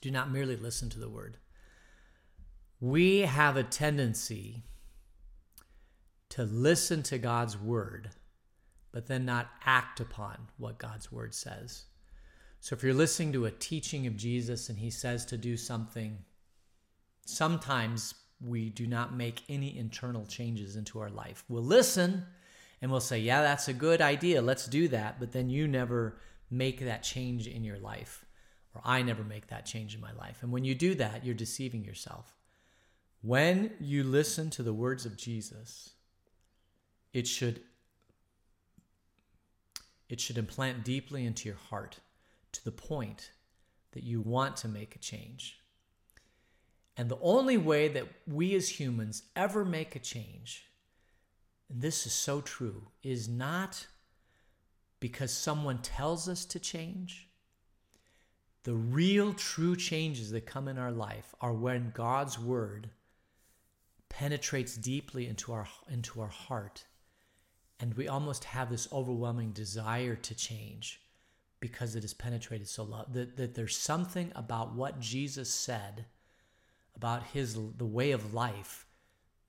Do 0.00 0.12
not 0.12 0.30
merely 0.30 0.54
listen 0.54 0.88
to 0.90 1.00
the 1.00 1.08
word. 1.08 1.38
We 2.80 3.22
have 3.22 3.56
a 3.56 3.64
tendency 3.64 4.62
to 6.28 6.44
listen 6.44 7.02
to 7.02 7.18
God's 7.18 7.58
word, 7.58 8.10
but 8.92 9.08
then 9.08 9.24
not 9.24 9.48
act 9.66 9.98
upon 9.98 10.46
what 10.56 10.78
God's 10.78 11.10
word 11.10 11.34
says. 11.34 11.86
So 12.60 12.74
if 12.74 12.84
you're 12.84 12.94
listening 12.94 13.32
to 13.32 13.46
a 13.46 13.50
teaching 13.50 14.06
of 14.06 14.16
Jesus 14.16 14.68
and 14.68 14.78
he 14.78 14.90
says 14.90 15.24
to 15.26 15.36
do 15.36 15.56
something, 15.56 16.16
sometimes 17.26 18.14
we 18.40 18.70
do 18.70 18.86
not 18.86 19.16
make 19.16 19.42
any 19.48 19.76
internal 19.76 20.26
changes 20.26 20.76
into 20.76 21.00
our 21.00 21.10
life. 21.10 21.42
We'll 21.48 21.64
listen 21.64 22.24
and 22.80 22.90
we'll 22.90 23.00
say, 23.00 23.18
Yeah, 23.18 23.42
that's 23.42 23.68
a 23.68 23.72
good 23.72 24.00
idea. 24.00 24.42
Let's 24.42 24.66
do 24.66 24.88
that. 24.88 25.18
But 25.20 25.32
then 25.32 25.50
you 25.50 25.68
never 25.68 26.18
make 26.50 26.80
that 26.80 27.02
change 27.02 27.46
in 27.46 27.64
your 27.64 27.78
life, 27.78 28.24
or 28.74 28.82
I 28.84 29.02
never 29.02 29.22
make 29.22 29.48
that 29.48 29.66
change 29.66 29.94
in 29.94 30.00
my 30.00 30.12
life. 30.12 30.42
And 30.42 30.50
when 30.52 30.64
you 30.64 30.74
do 30.74 30.94
that, 30.96 31.24
you're 31.24 31.34
deceiving 31.34 31.84
yourself. 31.84 32.34
When 33.22 33.72
you 33.78 34.02
listen 34.02 34.50
to 34.50 34.62
the 34.62 34.72
words 34.72 35.04
of 35.04 35.16
Jesus, 35.16 35.90
it 37.12 37.26
should 37.26 37.60
it 40.08 40.20
should 40.20 40.38
implant 40.38 40.84
deeply 40.84 41.24
into 41.24 41.48
your 41.48 41.58
heart 41.68 42.00
to 42.50 42.64
the 42.64 42.72
point 42.72 43.30
that 43.92 44.02
you 44.02 44.20
want 44.20 44.56
to 44.56 44.68
make 44.68 44.96
a 44.96 44.98
change. 44.98 45.60
And 46.96 47.08
the 47.08 47.18
only 47.20 47.56
way 47.56 47.86
that 47.88 48.08
we 48.26 48.54
as 48.56 48.80
humans 48.80 49.22
ever 49.36 49.64
make 49.64 49.94
a 49.94 50.00
change, 50.00 50.66
and 51.70 51.80
this 51.80 52.06
is 52.06 52.12
so 52.12 52.40
true, 52.40 52.88
is 53.02 53.28
not 53.28 53.86
because 54.98 55.32
someone 55.32 55.78
tells 55.78 56.28
us 56.28 56.44
to 56.46 56.58
change. 56.58 57.28
The 58.64 58.74
real 58.74 59.32
true 59.32 59.76
changes 59.76 60.30
that 60.32 60.44
come 60.44 60.68
in 60.68 60.76
our 60.76 60.92
life 60.92 61.34
are 61.40 61.54
when 61.54 61.92
God's 61.94 62.38
word 62.38 62.90
penetrates 64.10 64.76
deeply 64.76 65.26
into 65.26 65.52
our 65.52 65.68
into 65.88 66.20
our 66.20 66.28
heart 66.28 66.84
and 67.78 67.94
we 67.94 68.08
almost 68.08 68.44
have 68.44 68.68
this 68.68 68.88
overwhelming 68.92 69.52
desire 69.52 70.16
to 70.16 70.34
change 70.34 71.00
because 71.60 71.94
it 71.94 72.02
has 72.02 72.12
penetrated 72.12 72.68
so 72.68 72.82
low 72.82 73.04
that, 73.12 73.36
that 73.36 73.54
there's 73.54 73.76
something 73.76 74.32
about 74.34 74.74
what 74.74 74.98
jesus 74.98 75.48
said 75.48 76.06
about 76.96 77.22
his 77.28 77.54
the 77.54 77.86
way 77.86 78.10
of 78.10 78.34
life 78.34 78.84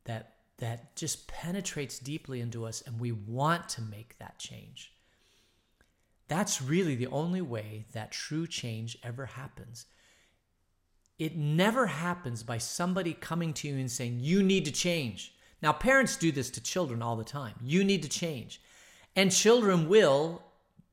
that 0.05 0.35
that 0.61 0.95
just 0.95 1.27
penetrates 1.27 1.99
deeply 1.99 2.39
into 2.39 2.65
us 2.65 2.81
and 2.87 2.99
we 2.99 3.11
want 3.11 3.67
to 3.67 3.81
make 3.81 4.17
that 4.17 4.39
change 4.39 4.93
that's 6.27 6.61
really 6.61 6.95
the 6.95 7.07
only 7.07 7.41
way 7.41 7.85
that 7.91 8.11
true 8.11 8.47
change 8.47 8.97
ever 9.03 9.25
happens 9.25 9.85
it 11.19 11.35
never 11.35 11.85
happens 11.85 12.41
by 12.41 12.57
somebody 12.57 13.13
coming 13.13 13.53
to 13.53 13.67
you 13.67 13.75
and 13.75 13.91
saying 13.91 14.17
you 14.21 14.41
need 14.41 14.65
to 14.65 14.71
change 14.71 15.33
now, 15.61 15.73
parents 15.73 16.15
do 16.15 16.31
this 16.31 16.49
to 16.51 16.61
children 16.61 17.01
all 17.01 17.15
the 17.15 17.23
time. 17.23 17.53
You 17.63 17.83
need 17.83 18.01
to 18.03 18.09
change. 18.09 18.61
And 19.15 19.31
children 19.31 19.87
will 19.87 20.41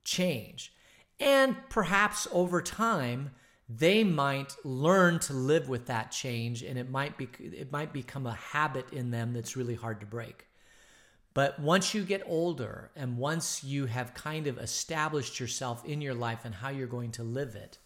change. 0.04 0.72
And 1.18 1.56
perhaps 1.70 2.28
over 2.32 2.60
time, 2.60 3.30
they 3.68 4.02
might 4.02 4.56
learn 4.64 5.18
to 5.18 5.34
live 5.34 5.68
with 5.68 5.86
that 5.86 6.10
change 6.10 6.62
and 6.62 6.78
it 6.78 6.90
might 6.90 7.18
be 7.18 7.28
it 7.38 7.70
might 7.70 7.92
become 7.92 8.26
a 8.26 8.32
habit 8.32 8.92
in 8.92 9.10
them 9.10 9.32
that's 9.32 9.56
really 9.56 9.74
hard 9.74 10.00
to 10.00 10.06
break. 10.06 10.46
But 11.34 11.60
once 11.60 11.94
you 11.94 12.02
get 12.02 12.22
older 12.26 12.90
and 12.96 13.18
once 13.18 13.62
you 13.62 13.86
have 13.86 14.14
kind 14.14 14.46
of 14.46 14.58
established 14.58 15.38
yourself 15.38 15.84
in 15.84 16.00
your 16.00 16.14
life 16.14 16.40
and 16.44 16.54
how 16.54 16.70
you're 16.70 16.86
going 16.86 17.12
to 17.12 17.22
live 17.22 17.54
it, 17.54 17.78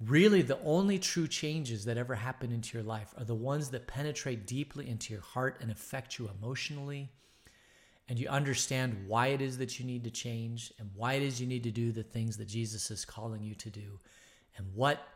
really 0.00 0.42
the 0.42 0.62
only 0.62 0.98
true 0.98 1.26
changes 1.26 1.84
that 1.84 1.98
ever 1.98 2.14
happen 2.14 2.52
into 2.52 2.78
your 2.78 2.86
life 2.86 3.12
are 3.18 3.24
the 3.24 3.34
ones 3.34 3.70
that 3.70 3.88
penetrate 3.88 4.46
deeply 4.46 4.88
into 4.88 5.12
your 5.12 5.22
heart 5.22 5.58
and 5.60 5.70
affect 5.70 6.18
you 6.18 6.30
emotionally 6.40 7.10
and 8.08 8.18
you 8.18 8.28
understand 8.28 9.06
why 9.06 9.28
it 9.28 9.40
is 9.40 9.58
that 9.58 9.78
you 9.78 9.86
need 9.86 10.02
to 10.02 10.10
change 10.10 10.72
and 10.80 10.90
why 10.96 11.14
it 11.14 11.22
is 11.22 11.40
you 11.40 11.46
need 11.46 11.62
to 11.62 11.70
do 11.70 11.92
the 11.92 12.02
things 12.02 12.36
that 12.38 12.48
Jesus 12.48 12.90
is 12.90 13.04
calling 13.04 13.42
you 13.42 13.54
to 13.54 13.70
do 13.70 13.98
and 14.60 14.68
what 14.74 15.06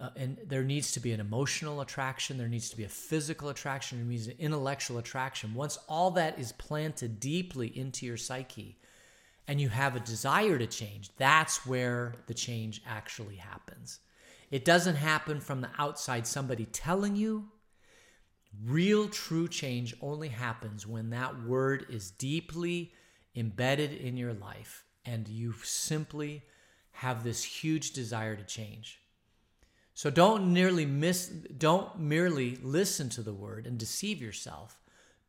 uh, 0.00 0.10
and 0.16 0.38
there 0.46 0.64
needs 0.64 0.92
to 0.92 1.00
be 1.00 1.12
an 1.12 1.20
emotional 1.20 1.80
attraction 1.80 2.38
there 2.38 2.48
needs 2.48 2.70
to 2.70 2.76
be 2.76 2.84
a 2.84 2.88
physical 2.88 3.48
attraction 3.48 3.98
there 3.98 4.06
needs 4.06 4.26
an 4.26 4.36
intellectual 4.38 4.98
attraction 4.98 5.54
once 5.54 5.78
all 5.88 6.10
that 6.10 6.38
is 6.38 6.52
planted 6.52 7.18
deeply 7.18 7.66
into 7.76 8.06
your 8.06 8.16
psyche 8.16 8.76
and 9.48 9.60
you 9.60 9.68
have 9.68 9.96
a 9.96 10.00
desire 10.00 10.58
to 10.58 10.66
change 10.66 11.10
that's 11.16 11.66
where 11.66 12.14
the 12.26 12.34
change 12.34 12.82
actually 12.86 13.36
happens 13.36 14.00
it 14.54 14.64
doesn't 14.64 14.94
happen 14.94 15.40
from 15.40 15.62
the 15.62 15.70
outside, 15.78 16.28
somebody 16.28 16.66
telling 16.66 17.16
you. 17.16 17.48
Real 18.64 19.08
true 19.08 19.48
change 19.48 19.96
only 20.00 20.28
happens 20.28 20.86
when 20.86 21.10
that 21.10 21.42
word 21.42 21.86
is 21.90 22.12
deeply 22.12 22.92
embedded 23.34 23.92
in 23.92 24.16
your 24.16 24.32
life 24.32 24.84
and 25.04 25.26
you 25.26 25.54
simply 25.64 26.44
have 26.94 27.22
this 27.22 27.42
huge 27.42 27.92
desire 27.92 28.36
to 28.36 28.44
change. 28.44 29.00
So 29.94 30.10
don't 30.10 30.52
nearly 30.52 30.86
miss 30.86 31.28
don't 31.28 31.98
merely 31.98 32.56
listen 32.62 33.08
to 33.10 33.22
the 33.22 33.32
word 33.32 33.66
and 33.66 33.78
deceive 33.78 34.20
yourself. 34.20 34.80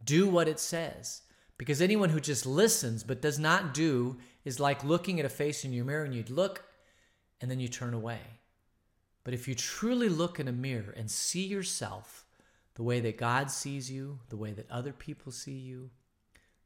Do 0.04 0.28
what 0.28 0.48
it 0.48 0.60
says. 0.60 1.22
Because 1.58 1.82
anyone 1.82 2.10
who 2.10 2.20
just 2.20 2.46
listens 2.46 3.04
but 3.04 3.22
does 3.22 3.40
not 3.40 3.74
do 3.74 4.18
is 4.44 4.60
like 4.60 4.84
looking 4.84 5.20
at 5.20 5.26
a 5.26 5.30
face 5.30 5.64
in 5.64 5.74
your 5.74 5.86
mirror 5.86 6.04
and 6.04 6.14
you'd 6.14 6.30
look 6.30 6.66
and 7.40 7.50
then 7.50 7.60
you 7.60 7.68
turn 7.68 7.94
away. 7.94 8.20
But 9.24 9.34
if 9.34 9.48
you 9.48 9.56
truly 9.56 10.10
look 10.10 10.40
in 10.40 10.48
a 10.48 10.52
mirror 10.52 10.94
and 10.96 11.10
see 11.10 11.46
yourself 11.46 12.26
the 12.76 12.84
way 12.84 13.00
that 13.00 13.18
God 13.18 13.50
sees 13.50 13.90
you, 13.90 14.20
the 14.30 14.38
way 14.38 14.52
that 14.52 14.70
other 14.70 14.92
people 14.92 15.32
see 15.32 15.54
you, 15.58 15.90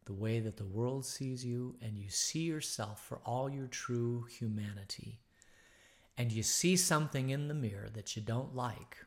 the 0.09 0.15
way 0.15 0.39
that 0.39 0.57
the 0.57 0.65
world 0.65 1.05
sees 1.05 1.45
you, 1.45 1.75
and 1.83 1.95
you 1.95 2.09
see 2.09 2.39
yourself 2.39 3.05
for 3.05 3.19
all 3.27 3.47
your 3.47 3.67
true 3.67 4.25
humanity, 4.39 5.19
and 6.17 6.31
you 6.31 6.41
see 6.41 6.75
something 6.75 7.29
in 7.29 7.47
the 7.47 7.53
mirror 7.53 7.87
that 7.93 8.15
you 8.15 8.21
don't 8.23 8.55
like, 8.55 8.97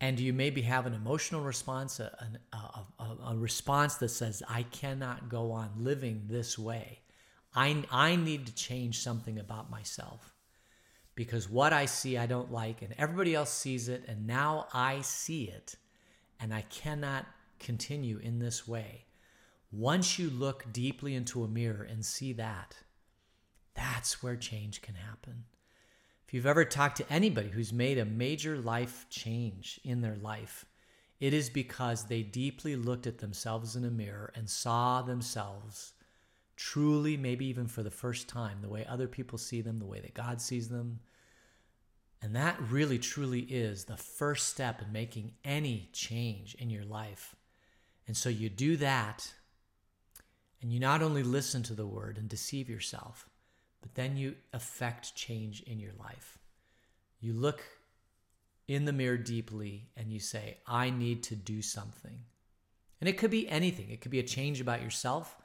and 0.00 0.18
you 0.18 0.32
maybe 0.32 0.62
have 0.62 0.86
an 0.86 0.94
emotional 0.94 1.40
response, 1.40 2.00
a, 2.00 2.10
a, 2.52 2.56
a, 2.98 3.16
a, 3.28 3.36
response 3.36 3.94
that 3.94 4.08
says, 4.08 4.42
I 4.48 4.64
cannot 4.64 5.28
go 5.28 5.52
on 5.52 5.70
living 5.76 6.22
this 6.26 6.58
way. 6.58 6.98
I, 7.54 7.84
I 7.92 8.16
need 8.16 8.46
to 8.46 8.54
change 8.56 8.98
something 8.98 9.38
about 9.38 9.70
myself. 9.70 10.34
Because 11.14 11.48
what 11.48 11.72
I 11.72 11.84
see 11.84 12.18
I 12.18 12.26
don't 12.26 12.50
like, 12.50 12.82
and 12.82 12.92
everybody 12.98 13.36
else 13.36 13.52
sees 13.52 13.88
it, 13.88 14.02
and 14.08 14.26
now 14.26 14.66
I 14.74 15.02
see 15.02 15.44
it, 15.44 15.76
and 16.40 16.52
I 16.52 16.62
cannot 16.62 17.24
continue 17.60 18.18
in 18.18 18.38
this 18.38 18.66
way. 18.66 19.04
Once 19.70 20.18
you 20.18 20.28
look 20.28 20.64
deeply 20.72 21.14
into 21.14 21.44
a 21.44 21.48
mirror 21.48 21.86
and 21.88 22.04
see 22.04 22.32
that, 22.32 22.76
that's 23.74 24.22
where 24.22 24.36
change 24.36 24.82
can 24.82 24.96
happen. 24.96 25.44
If 26.26 26.34
you've 26.34 26.46
ever 26.46 26.64
talked 26.64 26.96
to 26.96 27.12
anybody 27.12 27.50
who's 27.50 27.72
made 27.72 27.98
a 27.98 28.04
major 28.04 28.56
life 28.56 29.06
change 29.10 29.80
in 29.84 30.00
their 30.00 30.16
life, 30.16 30.64
it 31.20 31.34
is 31.34 31.50
because 31.50 32.04
they 32.04 32.22
deeply 32.22 32.76
looked 32.76 33.06
at 33.06 33.18
themselves 33.18 33.76
in 33.76 33.84
a 33.84 33.90
mirror 33.90 34.32
and 34.34 34.48
saw 34.48 35.02
themselves 35.02 35.92
truly, 36.56 37.16
maybe 37.16 37.46
even 37.46 37.66
for 37.66 37.82
the 37.82 37.90
first 37.90 38.28
time, 38.28 38.58
the 38.60 38.68
way 38.68 38.84
other 38.86 39.08
people 39.08 39.38
see 39.38 39.60
them, 39.60 39.78
the 39.78 39.86
way 39.86 40.00
that 40.00 40.14
God 40.14 40.40
sees 40.40 40.68
them. 40.68 41.00
And 42.22 42.36
that 42.36 42.60
really, 42.70 42.98
truly 42.98 43.40
is 43.40 43.84
the 43.84 43.96
first 43.96 44.48
step 44.48 44.82
in 44.82 44.92
making 44.92 45.32
any 45.44 45.88
change 45.92 46.54
in 46.56 46.68
your 46.68 46.84
life. 46.84 47.34
And 48.10 48.16
so 48.16 48.28
you 48.28 48.48
do 48.48 48.76
that, 48.78 49.34
and 50.60 50.72
you 50.72 50.80
not 50.80 51.00
only 51.00 51.22
listen 51.22 51.62
to 51.62 51.74
the 51.74 51.86
word 51.86 52.18
and 52.18 52.28
deceive 52.28 52.68
yourself, 52.68 53.28
but 53.80 53.94
then 53.94 54.16
you 54.16 54.34
affect 54.52 55.14
change 55.14 55.62
in 55.62 55.78
your 55.78 55.92
life. 55.96 56.36
You 57.20 57.34
look 57.34 57.62
in 58.66 58.84
the 58.84 58.92
mirror 58.92 59.16
deeply 59.16 59.90
and 59.96 60.10
you 60.10 60.18
say, 60.18 60.58
I 60.66 60.90
need 60.90 61.22
to 61.22 61.36
do 61.36 61.62
something. 61.62 62.18
And 63.00 63.08
it 63.08 63.16
could 63.16 63.30
be 63.30 63.48
anything. 63.48 63.90
It 63.90 64.00
could 64.00 64.10
be 64.10 64.18
a 64.18 64.24
change 64.24 64.60
about 64.60 64.82
yourself, 64.82 65.38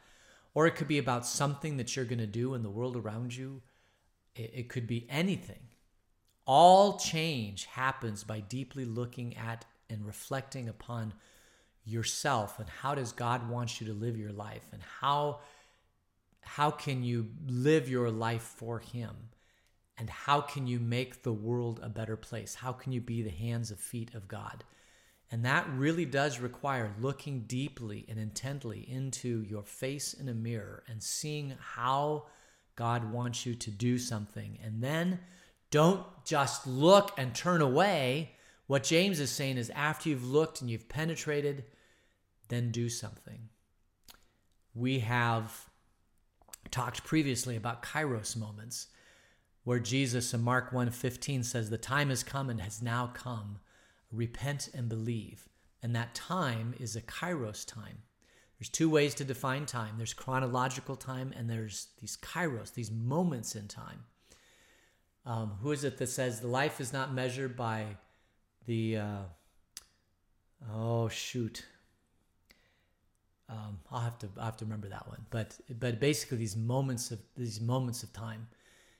or 0.55 0.65
it 0.65 0.75
could 0.75 0.87
be 0.87 0.97
about 0.97 1.27
something 1.27 1.77
that 1.77 1.95
you're 1.95 2.03
going 2.03 2.17
to 2.17 2.25
do 2.25 2.55
in 2.55 2.63
the 2.63 2.71
world 2.71 2.97
around 2.97 3.35
you. 3.35 3.61
It, 4.35 4.69
could 4.69 4.87
be 4.87 5.05
anything. 5.07 5.67
All 6.47 6.97
change 6.97 7.65
happens 7.65 8.23
by 8.23 8.39
deeply 8.39 8.85
looking 8.85 9.37
at 9.37 9.65
and 9.87 10.03
reflecting 10.03 10.67
upon 10.67 11.13
yourself 11.85 12.59
and 12.59 12.67
how 12.67 12.95
does 12.95 13.11
God 13.11 13.49
want 13.49 13.79
you 13.79 13.87
to 13.87 13.93
live 13.93 14.17
your 14.17 14.31
life 14.31 14.67
and 14.73 14.81
how 14.99 15.39
how 16.45 16.71
can 16.71 17.03
you 17.03 17.27
live 17.47 17.89
your 17.89 18.09
life 18.11 18.43
for 18.43 18.79
Him? 18.79 19.15
And 19.97 20.09
how 20.09 20.41
can 20.41 20.67
you 20.67 20.79
make 20.79 21.23
the 21.23 21.33
world 21.33 21.79
a 21.81 21.89
better 21.89 22.15
place? 22.15 22.55
How 22.55 22.71
can 22.71 22.91
you 22.91 23.01
be 23.01 23.21
the 23.21 23.29
hands 23.29 23.71
and 23.71 23.79
feet 23.79 24.13
of 24.13 24.27
God? 24.27 24.63
And 25.31 25.43
that 25.45 25.67
really 25.75 26.05
does 26.05 26.39
require 26.39 26.93
looking 26.99 27.41
deeply 27.41 28.05
and 28.07 28.19
intently 28.19 28.85
into 28.89 29.41
your 29.43 29.63
face 29.63 30.13
in 30.13 30.29
a 30.29 30.33
mirror 30.33 30.83
and 30.87 31.01
seeing 31.01 31.55
how 31.59 32.27
God 32.75 33.11
wants 33.11 33.45
you 33.45 33.55
to 33.55 33.71
do 33.71 33.97
something. 33.97 34.59
And 34.63 34.83
then 34.83 35.19
don't 35.71 36.05
just 36.25 36.67
look 36.67 37.11
and 37.17 37.33
turn 37.33 37.61
away. 37.61 38.33
What 38.67 38.83
James 38.83 39.19
is 39.19 39.31
saying 39.31 39.57
is 39.57 39.69
after 39.71 40.09
you've 40.09 40.29
looked 40.29 40.61
and 40.61 40.69
you've 40.69 40.89
penetrated, 40.89 41.63
then 42.49 42.71
do 42.71 42.89
something. 42.89 43.49
We 44.73 44.99
have 44.99 45.69
talked 46.71 47.03
previously 47.03 47.55
about 47.55 47.83
kairos 47.83 48.35
moments 48.35 48.87
where 49.63 49.79
Jesus 49.79 50.33
in 50.33 50.41
Mark 50.41 50.71
1:15 50.71 51.43
says 51.43 51.69
the 51.69 51.77
time 51.77 52.09
has 52.09 52.23
come 52.23 52.49
and 52.49 52.61
has 52.61 52.81
now 52.81 53.07
come. 53.07 53.59
Repent 54.11 54.69
and 54.73 54.87
believe. 54.87 55.49
And 55.81 55.95
that 55.95 56.15
time 56.15 56.73
is 56.79 56.95
a 56.95 57.01
kairos 57.01 57.65
time. 57.65 58.03
There's 58.57 58.69
two 58.69 58.89
ways 58.89 59.13
to 59.15 59.25
define 59.25 59.65
time. 59.65 59.97
There's 59.97 60.13
chronological 60.13 60.95
time 60.95 61.33
and 61.35 61.49
there's 61.49 61.87
these 61.99 62.15
kairos 62.15 62.73
these 62.73 62.91
moments 62.91 63.55
in 63.55 63.67
time. 63.67 64.05
Um, 65.25 65.57
who 65.61 65.71
is 65.71 65.83
it 65.83 65.97
that 65.97 66.07
says 66.07 66.39
the 66.39 66.47
life 66.47 66.79
is 66.79 66.93
not 66.93 67.13
measured 67.13 67.55
by 67.55 67.97
the 68.65 68.97
uh, 68.97 69.23
oh 70.71 71.09
shoot 71.09 71.65
um, 73.49 73.79
I'll 73.91 74.01
have 74.01 74.17
to 74.19 74.29
I'll 74.37 74.45
have 74.45 74.57
to 74.57 74.65
remember 74.65 74.89
that 74.89 75.07
one. 75.07 75.25
But 75.29 75.55
but 75.79 75.99
basically 75.99 76.37
these 76.37 76.55
moments 76.55 77.11
of 77.11 77.19
these 77.35 77.61
moments 77.61 78.03
of 78.03 78.11
time. 78.13 78.47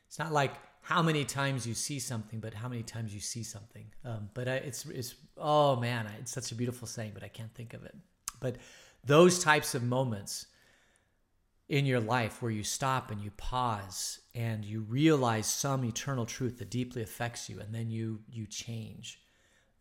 It's 0.08 0.20
not 0.20 0.32
like 0.32 0.54
how 0.82 1.02
many 1.02 1.26
times 1.26 1.66
you 1.66 1.74
see 1.74 2.00
something, 2.00 2.40
but 2.40 2.54
how 2.54 2.70
many 2.70 2.84
times 2.84 3.14
you 3.14 3.20
see 3.20 3.42
something. 3.42 3.86
Um, 4.04 4.30
but 4.34 4.48
I, 4.48 4.56
it's 4.58 4.86
it's 4.86 5.16
oh 5.38 5.78
man, 5.78 6.08
it's 6.20 6.32
such 6.32 6.52
a 6.52 6.56
beautiful 6.56 6.88
saying, 6.88 7.12
but 7.14 7.24
I 7.24 7.28
can't 7.28 7.54
think 7.56 7.74
of 7.74 7.84
it. 7.84 7.96
But 8.40 8.58
those 9.04 9.40
types 9.44 9.74
of 9.74 9.84
moments 9.84 10.48
in 11.68 11.88
your 11.88 12.00
life 12.00 12.44
where 12.44 12.52
you 12.52 12.64
stop 12.64 13.10
and 13.10 13.20
you 13.22 13.32
pause 13.32 14.20
and 14.36 14.64
you 14.64 14.82
realize 14.82 15.48
some 15.48 15.84
eternal 15.84 16.28
truth 16.28 16.60
that 16.60 16.70
deeply 16.70 17.02
affects 17.02 17.50
you, 17.50 17.60
and 17.60 17.74
then 17.74 17.90
you 17.90 18.20
you 18.30 18.46
change 18.46 19.20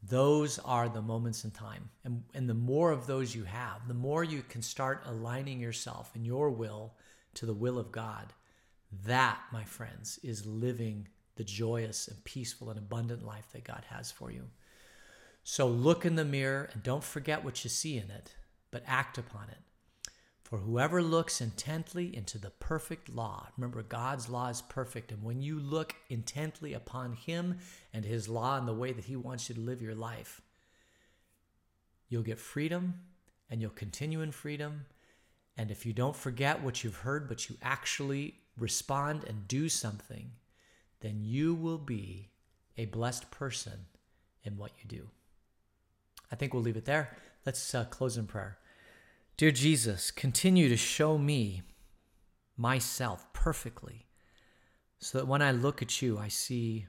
those 0.08 0.58
are 0.58 0.88
the 0.88 1.02
moments 1.02 1.44
in 1.44 1.50
time. 1.50 1.88
And, 2.04 2.24
and 2.34 2.48
the 2.48 2.54
more 2.54 2.90
of 2.90 3.06
those 3.06 3.34
you 3.34 3.44
have, 3.44 3.86
the 3.88 3.94
more 3.94 4.24
you 4.24 4.42
can 4.42 4.62
start 4.62 5.02
aligning 5.06 5.60
yourself 5.60 6.10
and 6.14 6.26
your 6.26 6.50
will 6.50 6.94
to 7.34 7.46
the 7.46 7.54
will 7.54 7.78
of 7.78 7.92
God. 7.92 8.32
That, 9.06 9.38
my 9.52 9.64
friends, 9.64 10.18
is 10.22 10.46
living 10.46 11.08
the 11.36 11.44
joyous 11.44 12.08
and 12.08 12.22
peaceful 12.24 12.70
and 12.70 12.78
abundant 12.78 13.24
life 13.24 13.46
that 13.52 13.64
God 13.64 13.84
has 13.88 14.10
for 14.10 14.30
you. 14.30 14.44
So 15.42 15.66
look 15.66 16.04
in 16.04 16.14
the 16.14 16.24
mirror 16.24 16.70
and 16.72 16.82
don't 16.82 17.04
forget 17.04 17.44
what 17.44 17.64
you 17.64 17.70
see 17.70 17.96
in 17.96 18.10
it, 18.10 18.34
but 18.70 18.84
act 18.86 19.18
upon 19.18 19.48
it. 19.50 19.58
For 20.44 20.58
whoever 20.58 21.02
looks 21.02 21.40
intently 21.40 22.14
into 22.14 22.36
the 22.36 22.50
perfect 22.50 23.08
law, 23.08 23.48
remember 23.56 23.82
God's 23.82 24.28
law 24.28 24.48
is 24.48 24.60
perfect. 24.60 25.10
And 25.10 25.22
when 25.22 25.40
you 25.40 25.58
look 25.58 25.96
intently 26.10 26.74
upon 26.74 27.14
Him 27.14 27.58
and 27.94 28.04
His 28.04 28.28
law 28.28 28.58
and 28.58 28.68
the 28.68 28.74
way 28.74 28.92
that 28.92 29.06
He 29.06 29.16
wants 29.16 29.48
you 29.48 29.54
to 29.54 29.60
live 29.60 29.80
your 29.80 29.94
life, 29.94 30.42
you'll 32.08 32.22
get 32.22 32.38
freedom 32.38 33.00
and 33.48 33.62
you'll 33.62 33.70
continue 33.70 34.20
in 34.20 34.32
freedom. 34.32 34.84
And 35.56 35.70
if 35.70 35.86
you 35.86 35.94
don't 35.94 36.14
forget 36.14 36.62
what 36.62 36.84
you've 36.84 36.96
heard, 36.96 37.26
but 37.26 37.48
you 37.48 37.56
actually 37.62 38.34
respond 38.58 39.24
and 39.26 39.48
do 39.48 39.70
something, 39.70 40.32
then 41.00 41.20
you 41.22 41.54
will 41.54 41.78
be 41.78 42.28
a 42.76 42.84
blessed 42.84 43.30
person 43.30 43.86
in 44.42 44.58
what 44.58 44.72
you 44.78 44.88
do. 44.88 45.08
I 46.30 46.36
think 46.36 46.52
we'll 46.52 46.62
leave 46.62 46.76
it 46.76 46.84
there. 46.84 47.16
Let's 47.46 47.74
uh, 47.74 47.84
close 47.84 48.18
in 48.18 48.26
prayer. 48.26 48.58
Dear 49.36 49.50
Jesus, 49.50 50.12
continue 50.12 50.68
to 50.68 50.76
show 50.76 51.18
me 51.18 51.62
myself 52.56 53.32
perfectly 53.32 54.06
so 55.00 55.18
that 55.18 55.26
when 55.26 55.42
I 55.42 55.50
look 55.50 55.82
at 55.82 56.00
you, 56.00 56.18
I 56.18 56.28
see 56.28 56.86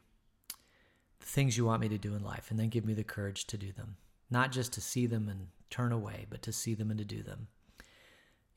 the 1.19 1.25
things 1.25 1.57
you 1.57 1.65
want 1.65 1.81
me 1.81 1.89
to 1.89 1.97
do 1.97 2.13
in 2.13 2.23
life, 2.23 2.51
and 2.51 2.59
then 2.59 2.69
give 2.69 2.85
me 2.85 2.93
the 2.93 3.03
courage 3.03 3.47
to 3.47 3.57
do 3.57 3.71
them. 3.71 3.97
Not 4.29 4.51
just 4.51 4.73
to 4.73 4.81
see 4.81 5.07
them 5.07 5.27
and 5.27 5.47
turn 5.71 5.91
away, 5.91 6.27
but 6.29 6.43
to 6.43 6.53
see 6.53 6.75
them 6.75 6.91
and 6.91 6.99
to 6.99 7.05
do 7.05 7.23
them. 7.23 7.47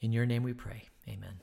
In 0.03 0.12
your 0.12 0.27
name 0.27 0.42
we 0.42 0.53
pray. 0.53 0.85
Amen. 1.09 1.40